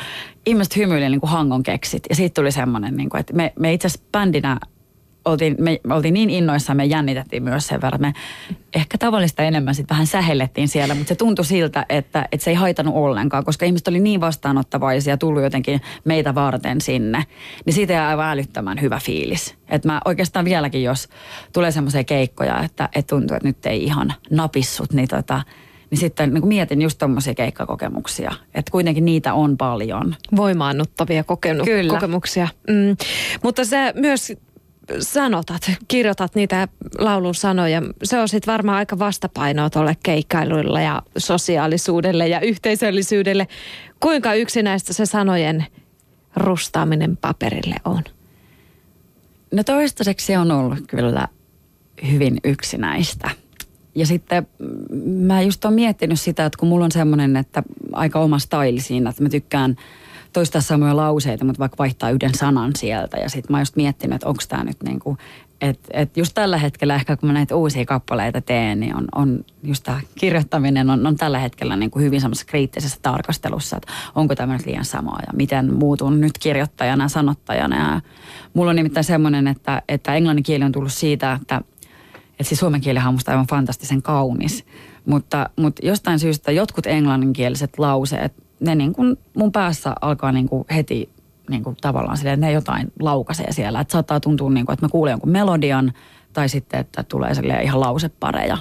ihmiset 0.46 0.77
hymyili 0.77 1.09
niin 1.09 1.20
kuin 1.20 1.31
hangon 1.31 1.62
keksit. 1.62 2.03
Ja 2.11 2.16
siitä 2.16 2.40
tuli 2.40 2.53
semmoinen, 2.53 2.96
niin 2.96 3.11
kuin, 3.11 3.20
että 3.20 3.33
me, 3.33 3.53
me 3.59 3.73
itse 3.73 3.87
asiassa 3.87 4.07
bändinä 4.12 4.61
oltiin, 5.24 5.56
me, 5.59 5.80
oltiin 5.90 6.14
niin 6.14 6.30
innoissaan, 6.30 6.76
me 6.76 6.85
jännitettiin 6.85 7.42
myös 7.42 7.66
sen 7.66 7.80
verran. 7.80 8.00
Me 8.00 8.12
ehkä 8.74 8.98
tavallista 8.98 9.42
enemmän 9.42 9.74
sitten 9.74 9.94
vähän 9.94 10.06
sähellettiin 10.06 10.68
siellä, 10.68 10.94
mutta 10.94 11.09
se 11.09 11.14
tuntui 11.14 11.44
siltä, 11.44 11.87
että, 11.88 12.28
että 12.33 12.44
se 12.44 12.50
ei 12.50 12.54
haitanut 12.54 12.94
ollenkaan, 12.94 13.44
koska 13.44 13.66
ihmiset 13.66 13.88
oli 13.88 14.00
niin 14.00 14.20
vastaanottavaisia, 14.20 15.16
tullut 15.16 15.42
jotenkin 15.42 15.80
meitä 16.04 16.35
varten 16.35 16.80
sinne. 16.80 17.24
Niin 17.66 17.74
siitä 17.74 17.92
jää 17.92 18.09
aivan 18.09 18.26
älyttömän 18.26 18.80
hyvä 18.80 19.00
fiilis. 19.04 19.54
Että 19.68 19.88
mä 19.88 20.00
oikeastaan 20.04 20.44
vieläkin, 20.44 20.83
jos 20.83 21.09
tulee 21.52 21.70
semmoisia 21.70 22.04
keikkoja, 22.04 22.62
että, 22.62 22.88
että 22.94 23.11
tuntuu, 23.11 23.37
että 23.37 23.48
nyt 23.48 23.66
ei 23.66 23.85
ihan 23.85 24.12
napissut, 24.30 24.92
niin 24.92 25.09
tota, 25.09 25.42
niin 25.90 25.98
sitten 25.98 26.35
niin 26.35 26.48
mietin 26.48 26.83
just 26.83 26.98
tuommoisia 26.98 27.35
keikkakokemuksia. 27.35 28.33
Että 28.54 28.70
kuitenkin 28.70 29.04
niitä 29.04 29.35
on 29.35 29.56
paljon. 29.56 30.16
Voimaannuttavia 30.37 31.24
kokenu- 31.24 31.64
Kyllä. 31.64 31.92
kokemuksia. 31.94 32.48
Mm. 32.68 32.96
Mutta 33.42 33.64
se 33.64 33.92
myös 33.96 34.33
sanotat, 34.98 35.70
kirjoitat 35.88 36.35
niitä 36.35 36.68
laulun 36.98 37.35
sanoja. 37.35 37.83
Se 38.03 38.18
on 38.18 38.29
sitten 38.29 38.53
varmaan 38.53 38.79
aika 38.79 38.98
vastapainoa 38.98 39.70
tuolle 39.70 39.96
keikkailuille 40.03 40.83
ja 40.83 41.03
sosiaalisuudelle 41.18 42.29
ja 42.29 42.40
yhteisöllisyydelle. 42.40 43.48
Kuinka 44.00 44.35
yksinäistä 44.35 44.92
se 44.92 45.07
sanojen 45.07 45.66
rustaaminen 46.37 47.16
paperille 47.16 47.76
on? 47.85 48.03
No 49.53 49.64
toistaiseksi 49.64 50.26
se 50.26 50.38
on 50.38 50.50
ollut 50.50 50.79
kyllä 50.87 51.29
hyvin 52.11 52.37
yksinäistä. 52.44 53.31
ja 53.94 54.07
sitten 54.07 54.46
mä 55.05 55.42
just 55.42 55.64
oon 55.64 55.74
miettinyt 55.74 56.20
sitä, 56.20 56.46
että 56.46 56.59
kun 56.59 56.68
mulla 56.68 56.85
on 56.85 56.92
semmoinen, 56.92 57.37
että 57.37 57.62
aika 57.92 58.20
oma 58.20 58.38
style 58.38 58.81
siinä, 58.81 59.11
että 59.11 59.22
mä 59.22 59.29
tykkään 59.29 59.76
toistaa 60.33 60.61
samoja 60.61 60.97
lauseita, 60.97 61.45
mutta 61.45 61.61
vaikka 61.61 61.79
vaihtaa 61.79 62.11
yhden 62.11 62.35
sanan 62.35 62.73
sieltä. 62.77 63.16
Ja 63.16 63.29
sitten 63.29 63.53
mä 63.53 63.57
oon 63.57 63.62
just 63.62 63.77
miettinyt, 63.77 64.14
että 64.14 64.29
onko 64.29 64.43
tämä 64.49 64.64
nyt 64.64 64.83
niinku, 64.83 65.16
että 65.61 65.88
et 65.93 66.16
just 66.16 66.35
tällä 66.35 66.59
hetkellä 66.59 66.95
ehkä 66.95 67.16
kun 67.16 67.27
mä 67.27 67.33
näitä 67.33 67.57
uusia 67.57 67.85
kappaleita 67.85 68.40
teen, 68.40 68.81
niin 68.81 68.97
on, 68.97 69.05
on 69.14 69.45
just 69.62 69.85
tämä 69.85 70.01
kirjoittaminen 70.19 70.90
on, 70.90 71.07
on 71.07 71.16
tällä 71.16 71.38
hetkellä 71.38 71.77
niinku 71.77 71.99
hyvin 71.99 72.21
semmoisessa 72.21 72.47
kriittisessä 72.47 72.99
tarkastelussa, 73.03 73.77
että 73.77 73.93
onko 74.14 74.35
tämä 74.35 74.53
nyt 74.57 74.66
liian 74.66 74.85
samaa 74.85 75.21
ja 75.27 75.33
miten 75.33 75.75
muutun 75.75 76.21
nyt 76.21 76.38
kirjoittajana 76.38 77.05
ja 77.05 77.09
sanottajana. 77.09 77.77
Ja 77.77 78.01
mulla 78.55 78.71
on 78.71 78.77
nimittäin 78.77 79.05
semmoinen, 79.05 79.47
että, 79.47 79.83
että 79.88 80.14
englannin 80.14 80.43
kieli 80.43 80.64
on 80.64 80.73
tullut 80.73 80.93
siitä, 80.93 81.38
että 81.43 81.61
että 82.31 82.49
siis 82.49 82.61
suomen 82.61 82.81
kieli 82.81 82.99
on 83.07 83.14
musta 83.14 83.31
aivan 83.31 83.47
fantastisen 83.47 84.03
kaunis. 84.03 84.64
Mutta, 85.07 85.51
mutta 85.57 85.87
jostain 85.87 86.19
syystä 86.19 86.53
jotkut 86.53 86.87
englanninkieliset 86.87 87.79
lauseet, 87.79 88.33
ne 88.61 88.75
niin 88.75 88.92
kuin 88.92 89.16
mun 89.37 89.53
päässä 89.53 89.94
alkaa 90.01 90.33
niin 90.33 90.49
kuin 90.49 90.64
heti 90.75 91.11
niin 91.51 91.64
kuin 91.64 91.77
tavallaan 91.81 92.16
silleen, 92.16 92.35
että 92.35 92.46
ne 92.46 92.53
jotain 92.53 92.92
laukaisee 93.01 93.53
siellä. 93.53 93.81
Että 93.81 93.92
saattaa 93.92 94.20
tuntua 94.20 94.51
niin 94.51 94.66
kuin, 94.66 94.75
että 94.75 94.87
mä 94.87 94.90
kuulen 94.90 95.11
jonkun 95.11 95.31
melodian 95.31 95.92
tai 96.33 96.49
sitten, 96.49 96.81
että 96.81 97.03
tulee 97.03 97.33
ihan 97.62 97.81
lausepareja. 97.81 98.59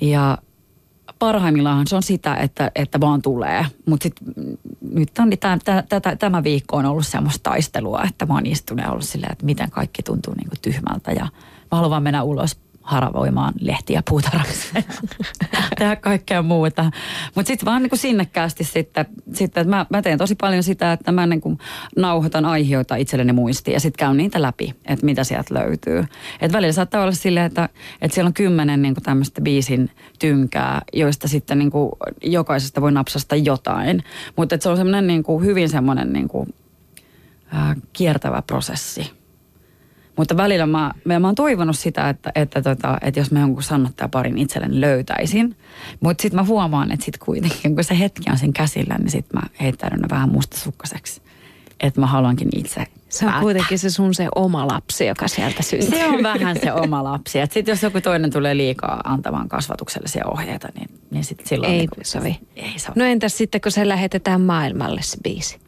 Ja 0.00 0.38
parhaimmillaan 1.18 1.86
se 1.86 1.96
on 1.96 2.02
sitä, 2.02 2.34
että, 2.34 2.70
että 2.74 3.00
vaan 3.00 3.22
tulee. 3.22 3.66
Mutta 3.86 4.08
nyt 4.92 5.10
on, 5.18 5.30
tämä, 5.40 5.58
tämä, 5.88 6.16
tämä 6.16 6.42
viikko 6.42 6.76
on 6.76 6.86
ollut 6.86 7.06
semmoista 7.06 7.50
taistelua, 7.50 8.02
että 8.08 8.26
mä 8.26 8.34
oon 8.34 8.46
istunut 8.46 8.84
ja 8.84 8.90
ollut 8.90 9.04
silleen, 9.04 9.32
että 9.32 9.44
miten 9.44 9.70
kaikki 9.70 10.02
tuntuu 10.02 10.34
niin 10.34 10.48
kuin 10.48 10.60
tyhmältä. 10.62 11.12
Ja 11.12 11.28
mä 11.72 11.78
haluan 11.78 12.02
mennä 12.02 12.22
ulos 12.22 12.58
haravoimaan 12.90 13.54
lehtiä 13.60 14.02
puutarhassa 14.08 14.74
tehdä 15.78 15.96
kaikkea 15.96 16.42
muuta. 16.42 16.90
Mutta 17.34 17.48
sitten 17.48 17.66
vaan 17.66 17.82
niin 17.82 17.90
kuin 17.90 17.98
sinnekkäästi 17.98 18.64
sitten, 18.64 19.06
sitten 19.32 19.60
että 19.60 19.76
mä, 19.76 19.86
mä 19.90 20.02
teen 20.02 20.18
tosi 20.18 20.34
paljon 20.34 20.62
sitä, 20.62 20.92
että 20.92 21.12
mä 21.12 21.26
niin 21.26 21.40
kuin 21.40 21.58
nauhoitan 21.96 22.44
aiheita 22.44 22.96
itselleni 22.96 23.32
muistiin 23.32 23.72
ja 23.72 23.80
sitten 23.80 23.98
käyn 23.98 24.16
niitä 24.16 24.42
läpi, 24.42 24.74
että 24.84 25.06
mitä 25.06 25.24
sieltä 25.24 25.54
löytyy. 25.54 26.04
Et 26.40 26.52
välillä 26.52 26.72
saattaa 26.72 27.02
olla 27.02 27.12
silleen, 27.12 27.46
että, 27.46 27.68
että 28.00 28.14
siellä 28.14 28.28
on 28.28 28.34
kymmenen 28.34 28.82
niin 28.82 28.94
tämmöistä 28.94 29.40
biisin 29.40 29.90
tynkää, 30.18 30.82
joista 30.92 31.28
sitten 31.28 31.58
niin 31.58 31.70
kuin 31.70 31.92
jokaisesta 32.22 32.80
voi 32.80 32.92
napsasta 32.92 33.36
jotain. 33.36 34.04
Mutta 34.36 34.56
se 34.60 34.68
on 34.68 34.76
semmoinen 34.76 35.06
niin 35.06 35.22
kuin 35.22 35.44
hyvin 35.44 35.68
semmoinen 35.68 36.12
niin 36.12 36.28
kuin, 36.28 36.54
äh, 37.54 37.76
kiertävä 37.92 38.42
prosessi. 38.42 39.19
Mutta 40.20 40.36
välillä 40.36 40.66
mä, 40.66 40.92
mä, 41.04 41.28
oon 41.28 41.34
toivonut 41.34 41.78
sitä, 41.78 42.08
että, 42.08 42.32
että, 42.34 42.62
tota, 42.62 42.98
että 43.02 43.20
jos 43.20 43.30
mä 43.30 43.40
jonkun 43.40 43.62
parin 44.10 44.38
itselleni 44.38 44.80
löytäisin. 44.80 45.56
Mutta 46.00 46.22
sitten 46.22 46.40
mä 46.40 46.44
huomaan, 46.44 46.92
että 46.92 47.04
sitten 47.04 47.26
kuitenkin, 47.26 47.74
kun 47.74 47.84
se 47.84 47.98
hetki 47.98 48.30
on 48.30 48.38
sen 48.38 48.52
käsillä, 48.52 48.98
niin 48.98 49.10
sitten 49.10 49.40
mä 49.40 49.48
heittäydyn 49.60 50.00
vähän 50.10 50.32
mustasukkaseksi. 50.32 51.22
Että 51.80 52.00
mä 52.00 52.06
haluankin 52.06 52.48
itse 52.56 52.86
se 53.08 53.26
on 53.26 53.32
kuitenkin 53.40 53.78
se 53.78 53.90
sun 53.90 54.14
se 54.14 54.28
oma 54.34 54.66
lapsi, 54.66 55.06
joka 55.06 55.28
sieltä 55.28 55.62
syntyy. 55.62 55.90
Se 55.90 56.06
on 56.06 56.22
vähän 56.22 56.56
se 56.60 56.72
oma 56.72 57.04
lapsi. 57.04 57.38
Sitten 57.50 57.72
jos 57.72 57.82
joku 57.82 58.00
toinen 58.00 58.32
tulee 58.32 58.56
liikaa 58.56 59.00
antamaan 59.04 59.48
kasvatuksellisia 59.48 60.26
ohjeita, 60.26 60.68
niin, 60.74 60.90
niin 61.10 61.24
sit 61.24 61.46
silloin... 61.46 61.72
Ei 61.72 61.78
niin 61.78 62.06
sovi. 62.06 62.40
Ei 62.56 62.78
sovi. 62.78 62.94
No 62.96 63.04
entäs 63.04 63.38
sitten, 63.38 63.60
kun 63.60 63.72
se 63.72 63.88
lähetetään 63.88 64.40
maailmalle 64.40 65.02
se 65.02 65.18
biisi? 65.22 65.58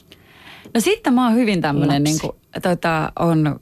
No 0.74 0.80
sitten 0.80 1.14
mä 1.14 1.24
oon 1.24 1.34
hyvin 1.34 1.60
tämmöinen, 1.60 2.04
niin 2.04 2.20
kuin, 2.20 2.32
tota, 2.62 3.12
on 3.18 3.60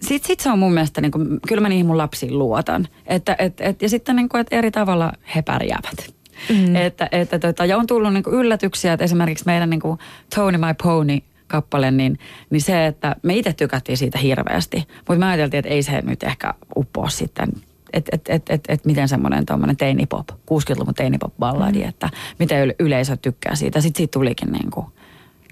sitten 0.00 0.26
sit 0.26 0.40
se 0.40 0.50
on 0.50 0.58
mun 0.58 0.72
mielestä, 0.72 1.00
niin 1.00 1.10
kuin, 1.10 1.40
kyllä 1.48 1.62
mä 1.62 1.68
niihin 1.68 1.86
mun 1.86 1.98
lapsiin 1.98 2.38
luotan. 2.38 2.88
Että, 3.06 3.36
et, 3.38 3.60
et, 3.60 3.82
ja 3.82 3.88
sitten 3.88 4.16
niin 4.16 4.28
kuin, 4.28 4.40
että 4.40 4.56
eri 4.56 4.70
tavalla 4.70 5.12
he 5.34 5.42
pärjäävät. 5.42 6.14
Mm. 6.48 6.76
Että, 6.76 7.08
että, 7.12 7.38
tota, 7.38 7.64
ja 7.64 7.76
on 7.76 7.86
tullut 7.86 8.12
niin 8.12 8.22
kuin 8.22 8.36
yllätyksiä, 8.36 8.92
että 8.92 9.04
esimerkiksi 9.04 9.46
meidän 9.46 9.70
niin 9.70 9.80
kuin 9.80 9.98
Tony 10.34 10.58
My 10.58 10.74
Pony 10.82 11.18
kappale, 11.46 11.90
niin, 11.90 12.18
niin 12.50 12.62
se, 12.62 12.86
että 12.86 13.16
me 13.22 13.36
itse 13.36 13.52
tykättiin 13.52 13.98
siitä 13.98 14.18
hirveästi. 14.18 14.84
Mutta 14.96 15.18
me 15.18 15.26
ajateltiin, 15.26 15.58
että 15.58 15.74
ei 15.74 15.82
se 15.82 16.00
nyt 16.02 16.22
ehkä 16.22 16.54
uppoa 16.76 17.08
sitten 17.08 17.48
että 17.92 18.10
et, 18.14 18.22
et, 18.28 18.50
et, 18.50 18.64
et 18.68 18.84
miten 18.84 19.08
semmoinen 19.08 19.46
tuommoinen 19.46 19.76
teinipop, 19.76 20.30
60-luvun 20.30 20.94
teinipop-balladi, 20.94 21.82
mm. 21.82 21.88
että 21.88 22.10
miten 22.38 22.74
yleisö 22.78 23.16
tykkää 23.16 23.54
siitä. 23.54 23.80
Sitten 23.80 23.98
siitä 23.98 24.12
tulikin 24.12 24.52
niin 24.52 24.70
kuin, 24.70 24.86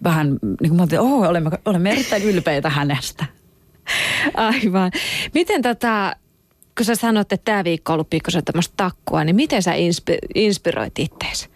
vähän, 0.04 0.28
niin 0.42 0.68
kuin 0.68 0.76
mä 0.76 0.82
että 0.82 1.00
oh, 1.00 1.22
olemme, 1.28 1.50
olemme 1.64 1.90
erittäin 1.90 2.22
ylpeitä 2.22 2.70
hänestä. 2.70 3.24
Aivan. 4.34 4.90
Miten 5.34 5.62
tätä, 5.62 6.16
kun 6.76 6.86
sä 6.86 6.94
sanot, 6.94 7.32
että 7.32 7.44
tämä 7.44 7.64
viikko 7.64 7.92
on 7.92 7.94
ollut 7.94 8.10
pikkusen 8.10 8.44
tämmöistä 8.44 8.74
takkua, 8.76 9.24
niin 9.24 9.36
miten 9.36 9.62
sä 9.62 9.72
inspi- 9.72 10.28
inspiroit 10.34 10.98
ittees? 10.98 11.48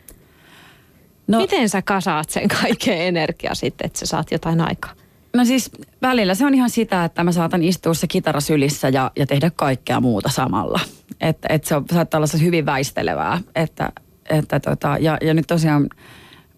No, 1.28 1.38
miten 1.38 1.68
sä 1.68 1.82
kasaat 1.82 2.30
sen 2.30 2.48
kaiken 2.48 3.00
energiaa 3.08 3.54
sitten, 3.54 3.86
että 3.86 3.98
sä 3.98 4.06
saat 4.06 4.32
jotain 4.32 4.60
aikaa? 4.60 4.92
No 5.34 5.44
siis 5.44 5.70
välillä 6.02 6.34
se 6.34 6.46
on 6.46 6.54
ihan 6.54 6.70
sitä, 6.70 7.04
että 7.04 7.24
mä 7.24 7.32
saatan 7.32 7.62
istua 7.62 7.94
se 7.94 8.06
kitara 8.06 8.40
sylissä 8.40 8.88
ja, 8.88 9.10
ja 9.16 9.26
tehdä 9.26 9.50
kaikkea 9.56 10.00
muuta 10.00 10.28
samalla. 10.28 10.80
Että 11.20 11.48
et 11.50 11.64
se 11.64 11.76
on, 11.76 11.84
saattaa 11.92 12.18
olla 12.18 12.26
se 12.26 12.40
hyvin 12.40 12.66
väistelevää. 12.66 13.40
Että, 13.54 13.92
että 14.30 14.60
tota, 14.60 14.96
ja, 15.00 15.18
ja 15.20 15.34
nyt 15.34 15.46
tosiaan 15.46 15.88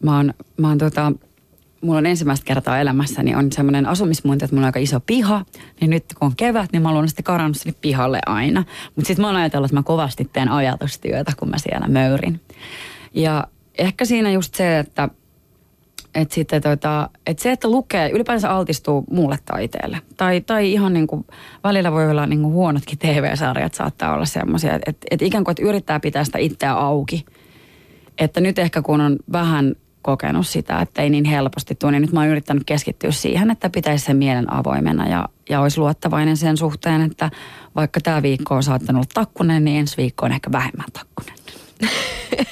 mä 0.03 0.17
oon, 0.17 0.35
mä 0.57 0.69
oon 0.69 0.79
tota, 0.79 1.13
mulla 1.83 1.99
on 1.99 2.07
ensimmäistä 2.07 2.47
kertaa 2.47 2.81
elämässäni 2.81 3.35
on 3.35 3.53
semmoinen 3.53 3.87
asumismuunti, 3.87 4.45
että 4.45 4.57
mulla 4.57 4.65
on 4.65 4.69
aika 4.69 4.81
iso 4.81 5.01
piha. 5.01 5.45
Niin 5.81 5.91
nyt 5.91 6.05
kun 6.19 6.27
on 6.27 6.37
kevät, 6.37 6.73
niin 6.73 6.83
mä 6.83 6.91
oon 6.91 7.09
sitten 7.09 7.25
karannut 7.25 7.57
sinne 7.57 7.79
pihalle 7.81 8.21
aina. 8.27 8.65
Mutta 8.97 9.07
sitten 9.07 9.23
mä 9.23 9.27
oon 9.27 9.37
ajatellut, 9.37 9.67
että 9.67 9.77
mä 9.77 9.83
kovasti 9.83 10.31
teen 10.33 10.49
ajatustyötä, 10.49 11.33
kun 11.39 11.51
mä 11.51 11.59
siellä 11.59 11.89
möyrin. 11.89 12.41
Ja 13.15 13.45
ehkä 13.79 14.05
siinä 14.05 14.31
just 14.31 14.55
se, 14.55 14.79
että 14.79 15.09
että 16.15 16.35
sitten 16.35 16.63
tota, 16.63 17.11
että 17.27 17.43
se, 17.43 17.53
että 17.53 17.71
lukee, 17.71 18.11
ylipäänsä 18.11 18.51
altistuu 18.51 19.05
muulle 19.11 19.39
taiteelle. 19.45 19.99
Tai, 20.17 20.41
tai 20.41 20.73
ihan 20.73 20.93
niin 20.93 21.07
kuin, 21.07 21.27
välillä 21.65 21.93
voi 21.93 22.11
olla 22.11 22.27
niin 22.27 22.43
kuin 22.43 22.53
huonotkin 22.53 22.99
TV-sarjat 22.99 23.75
saattaa 23.75 24.15
olla 24.15 24.25
semmoisia, 24.25 24.75
että, 24.75 25.07
että 25.11 25.25
ikään 25.25 25.45
kuin 25.45 25.53
että 25.53 25.63
yrittää 25.63 26.01
pitää 26.01 26.25
sitä 26.25 26.39
itseä 26.39 26.73
auki. 26.73 27.25
Että 28.19 28.41
nyt 28.41 28.59
ehkä 28.59 28.83
kun 28.83 29.01
on 29.01 29.17
vähän 29.33 29.75
kokenut 30.03 30.47
sitä, 30.47 30.81
että 30.81 31.03
ei 31.03 31.11
niin 31.11 31.25
helposti 31.25 31.75
tule, 31.75 31.93
niin 31.93 32.03
nyt 32.03 32.13
mä 32.13 32.21
oon 32.21 32.29
yrittänyt 32.29 32.63
keskittyä 32.67 33.11
siihen, 33.11 33.51
että 33.51 33.71
pitäisi 33.71 34.05
sen 34.05 34.17
mielen 34.17 34.53
avoimena 34.53 35.09
ja, 35.09 35.29
ja 35.49 35.61
olisi 35.61 35.81
luottavainen 35.81 36.37
sen 36.37 36.57
suhteen, 36.57 37.01
että 37.01 37.31
vaikka 37.77 38.01
tämä 38.01 38.23
viikko 38.23 38.55
on 38.55 38.63
saattanut 38.63 39.01
olla 39.01 39.11
takkunen, 39.15 39.65
niin 39.65 39.81
ensi 39.81 39.97
viikko 39.97 40.27
on 40.27 40.33
ehkä 40.33 40.53
vähemmän 40.53 40.87
takkunen. 40.93 41.35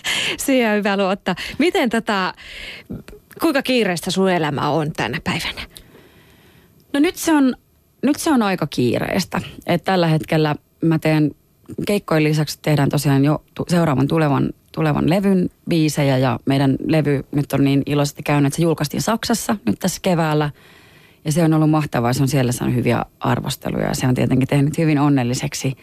Siihen 0.46 0.70
on 0.70 0.76
hyvä 0.76 0.96
luottaa. 0.96 1.34
Miten 1.58 1.90
tätä, 1.90 2.34
kuinka 3.40 3.62
kiireistä 3.62 4.10
sun 4.10 4.30
elämä 4.30 4.70
on 4.70 4.92
tänä 4.92 5.20
päivänä? 5.24 5.62
No 6.92 7.00
nyt 7.00 7.16
se 7.16 7.32
on, 7.32 7.54
nyt 8.02 8.16
se 8.16 8.30
on 8.30 8.42
aika 8.42 8.66
kiireistä. 8.66 9.40
Että 9.66 9.84
tällä 9.84 10.06
hetkellä 10.06 10.54
mä 10.82 10.98
teen 10.98 11.30
keikkojen 11.86 12.24
lisäksi 12.24 12.58
tehdään 12.62 12.88
tosiaan 12.88 13.24
jo 13.24 13.44
seuraavan 13.68 14.08
tulevan 14.08 14.50
tulevan 14.72 15.10
levyn 15.10 15.50
biisejä 15.68 16.18
ja 16.18 16.40
meidän 16.46 16.76
levy 16.86 17.24
nyt 17.32 17.52
on 17.52 17.64
niin 17.64 17.82
iloisesti 17.86 18.22
käynyt, 18.22 18.46
että 18.46 18.56
se 18.56 18.62
julkaistiin 18.62 19.02
Saksassa 19.02 19.56
nyt 19.66 19.78
tässä 19.78 19.98
keväällä. 20.02 20.50
Ja 21.24 21.32
se 21.32 21.44
on 21.44 21.54
ollut 21.54 21.70
mahtavaa, 21.70 22.12
se 22.12 22.22
on 22.22 22.28
siellä 22.28 22.52
saanut 22.52 22.76
hyviä 22.76 23.04
arvosteluja 23.20 23.86
ja 23.86 23.94
se 23.94 24.06
on 24.06 24.14
tietenkin 24.14 24.48
tehnyt 24.48 24.78
hyvin 24.78 24.98
onnelliseksi. 24.98 25.76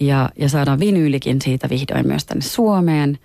Ja, 0.00 0.30
ja 0.38 0.48
saadaan 0.48 0.80
vinyylikin 0.80 1.42
siitä 1.42 1.68
vihdoin 1.68 2.06
myös 2.06 2.24
tänne 2.24 2.42
Suomeen. 2.42 3.18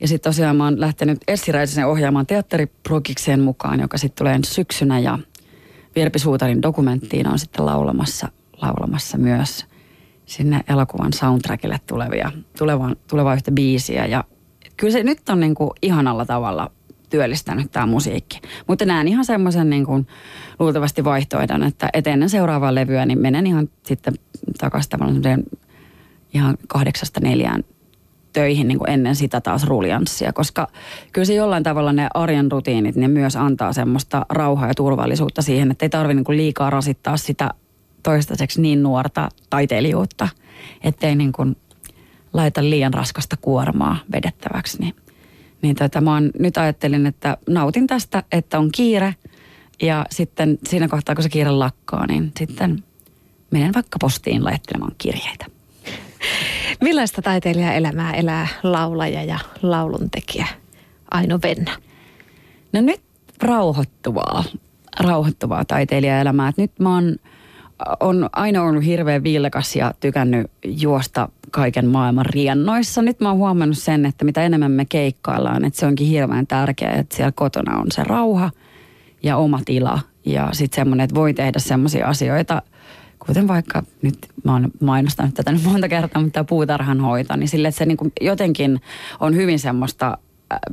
Ja 0.00 0.08
sitten 0.08 0.30
tosiaan 0.30 0.56
mä 0.56 0.64
oon 0.64 0.80
lähtenyt 0.80 1.18
Essi 1.28 1.52
Räisisen 1.52 1.86
ohjaamaan 1.86 2.26
teatteriprogikseen 2.26 3.40
mukaan, 3.40 3.80
joka 3.80 3.98
sitten 3.98 4.18
tulee 4.18 4.38
syksynä 4.44 4.98
ja 4.98 5.18
Virpi 5.94 6.18
Suutarin 6.18 6.62
dokumenttiin 6.62 7.28
on 7.28 7.38
sitten 7.38 7.66
laulamassa, 7.66 8.28
laulamassa 8.62 9.18
myös– 9.18 9.64
sinne 10.28 10.60
elokuvan 10.68 11.12
soundtrackille 11.12 11.80
tulevia, 11.86 12.32
tulevaa, 12.58 12.92
tulevaa 13.10 13.34
yhtä 13.34 13.52
biisiä. 13.52 14.06
Ja 14.06 14.24
kyllä 14.76 14.92
se 14.92 15.02
nyt 15.02 15.28
on 15.28 15.40
niin 15.40 15.54
kuin 15.54 15.70
ihanalla 15.82 16.26
tavalla 16.26 16.70
työllistänyt 17.10 17.72
tämä 17.72 17.86
musiikki. 17.86 18.40
Mutta 18.66 18.84
näen 18.84 19.08
ihan 19.08 19.24
semmoisen 19.24 19.70
niin 19.70 19.86
kuin 19.86 20.06
luultavasti 20.58 21.04
vaihtoehdon, 21.04 21.62
että, 21.62 21.88
että 21.92 22.10
ennen 22.10 22.30
seuraavaa 22.30 22.74
levyä 22.74 23.06
niin 23.06 23.18
menen 23.18 23.46
ihan 23.46 23.68
sitten 23.82 24.14
takaisin 24.58 24.90
tavallaan 24.90 25.44
ihan 26.34 26.58
kahdeksasta 26.68 27.20
neljään 27.20 27.64
töihin 28.32 28.68
niin 28.68 28.78
kuin 28.78 28.90
ennen 28.90 29.16
sitä 29.16 29.40
taas 29.40 29.64
ruljanssia, 29.64 30.32
koska 30.32 30.68
kyllä 31.12 31.24
se 31.24 31.34
jollain 31.34 31.62
tavalla 31.62 31.92
ne 31.92 32.08
arjen 32.14 32.52
rutiinit, 32.52 32.96
ne 32.96 33.08
myös 33.08 33.36
antaa 33.36 33.72
semmoista 33.72 34.26
rauhaa 34.30 34.68
ja 34.68 34.74
turvallisuutta 34.74 35.42
siihen, 35.42 35.70
että 35.70 35.84
ei 35.84 35.90
tarvitse 35.90 36.22
niin 36.28 36.36
liikaa 36.36 36.70
rasittaa 36.70 37.16
sitä 37.16 37.50
toistaiseksi 38.02 38.60
niin 38.60 38.82
nuorta 38.82 39.28
taiteilijuutta, 39.50 40.28
ettei 40.84 41.16
niin 41.16 41.32
kuin 41.32 41.56
laita 42.32 42.62
liian 42.62 42.94
raskasta 42.94 43.36
kuormaa 43.36 43.96
vedettäväksi. 44.12 44.78
Niin, 44.78 44.94
niin 45.62 45.76
tota, 45.76 46.00
mä 46.00 46.14
oon, 46.14 46.30
nyt 46.38 46.56
ajattelin, 46.56 47.06
että 47.06 47.36
nautin 47.48 47.86
tästä, 47.86 48.22
että 48.32 48.58
on 48.58 48.72
kiire 48.72 49.14
ja 49.82 50.06
sitten 50.10 50.58
siinä 50.68 50.88
kohtaa, 50.88 51.14
kun 51.14 51.22
se 51.22 51.28
kiire 51.28 51.50
lakkaa, 51.50 52.06
niin 52.06 52.32
sitten 52.38 52.84
menen 53.50 53.74
vaikka 53.74 53.98
postiin 54.00 54.44
laittelemaan 54.44 54.94
kirjeitä. 54.98 55.46
Millaista 56.80 57.22
taiteilijaelämää 57.22 58.12
elää 58.12 58.48
laulaja 58.62 59.24
ja 59.24 59.38
lauluntekijä 59.62 60.46
Aino 61.10 61.38
Venna? 61.42 61.76
No 62.72 62.80
nyt 62.80 63.00
rauhoittuvaa, 63.42 64.44
rauhoittuvaa 65.00 65.64
taiteilijaelämää. 65.64 66.52
Nyt 66.56 66.78
mä 66.78 66.94
oon 66.94 67.16
on 68.00 68.30
aina 68.32 68.62
ollut 68.62 68.84
hirveän 68.84 69.24
vilkas 69.24 69.76
ja 69.76 69.94
tykännyt 70.00 70.50
juosta 70.64 71.28
kaiken 71.50 71.86
maailman 71.86 72.26
riennoissa. 72.26 73.02
Nyt 73.02 73.20
mä 73.20 73.28
oon 73.28 73.38
huomannut 73.38 73.78
sen, 73.78 74.06
että 74.06 74.24
mitä 74.24 74.42
enemmän 74.42 74.70
me 74.70 74.84
keikkaillaan, 74.84 75.64
että 75.64 75.80
se 75.80 75.86
onkin 75.86 76.06
hirveän 76.06 76.46
tärkeää, 76.46 76.94
että 76.94 77.16
siellä 77.16 77.32
kotona 77.32 77.78
on 77.78 77.86
se 77.90 78.04
rauha 78.04 78.50
ja 79.22 79.36
oma 79.36 79.60
tila. 79.64 80.00
Ja 80.24 80.48
sitten 80.52 80.76
semmoinen, 80.76 81.04
että 81.04 81.14
voi 81.14 81.34
tehdä 81.34 81.58
semmoisia 81.58 82.06
asioita, 82.06 82.62
kuten 83.26 83.48
vaikka 83.48 83.82
nyt 84.02 84.18
mä 84.44 84.52
oon 84.52 84.70
mainostanut 84.80 85.34
tätä 85.34 85.52
nyt 85.52 85.64
monta 85.64 85.88
kertaa, 85.88 86.22
mutta 86.22 86.34
tämä 86.34 86.44
puutarhanhoito, 86.44 87.36
niin 87.36 87.48
sille, 87.48 87.68
että 87.68 87.78
se 87.78 87.86
niin 87.86 88.12
jotenkin 88.20 88.80
on 89.20 89.34
hyvin 89.34 89.58
semmoista 89.58 90.18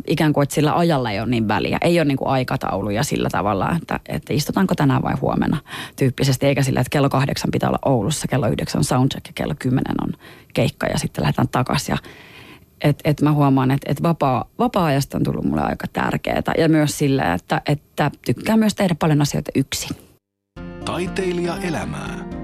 ikään 0.07 0.33
kuin, 0.33 0.43
että 0.43 0.55
sillä 0.55 0.77
ajalla 0.77 1.11
ei 1.11 1.19
ole 1.19 1.29
niin 1.29 1.47
väliä. 1.47 1.77
Ei 1.81 1.99
ole 1.99 2.05
niin 2.05 2.17
kuin 2.17 2.27
aikatauluja 2.27 3.03
sillä 3.03 3.29
tavalla, 3.29 3.75
että, 3.81 3.99
että 4.09 4.33
istutaanko 4.33 4.75
tänään 4.75 5.03
vai 5.03 5.13
huomenna 5.21 5.57
tyyppisesti. 5.95 6.45
Eikä 6.45 6.63
sillä, 6.63 6.79
että 6.79 6.89
kello 6.89 7.09
kahdeksan 7.09 7.51
pitää 7.51 7.69
olla 7.69 7.79
Oulussa, 7.85 8.27
kello 8.27 8.47
yhdeksän 8.47 8.83
soundcheck 8.83 9.27
ja 9.27 9.33
kello 9.35 9.53
kymmenen 9.59 9.95
on 10.03 10.13
keikka 10.53 10.87
ja 10.87 10.99
sitten 10.99 11.21
lähdetään 11.21 11.47
takaisin. 11.47 11.95
Et, 12.81 12.99
et 13.03 13.21
mä 13.21 13.31
huomaan, 13.31 13.71
että 13.71 13.91
et 13.91 14.03
vapaa, 14.03 14.45
vapaa-ajasta 14.59 15.17
on 15.17 15.23
tullut 15.23 15.45
mulle 15.45 15.61
aika 15.61 15.87
tärkeää. 15.93 16.41
Ja 16.57 16.69
myös 16.69 16.97
sillä, 16.97 17.33
että, 17.33 17.61
että 17.65 18.11
tykkään 18.25 18.59
myös 18.59 18.75
tehdä 18.75 18.95
paljon 18.99 19.21
asioita 19.21 19.51
yksin. 19.55 19.95
Taiteilija 20.85 21.57
elämää. 21.57 22.34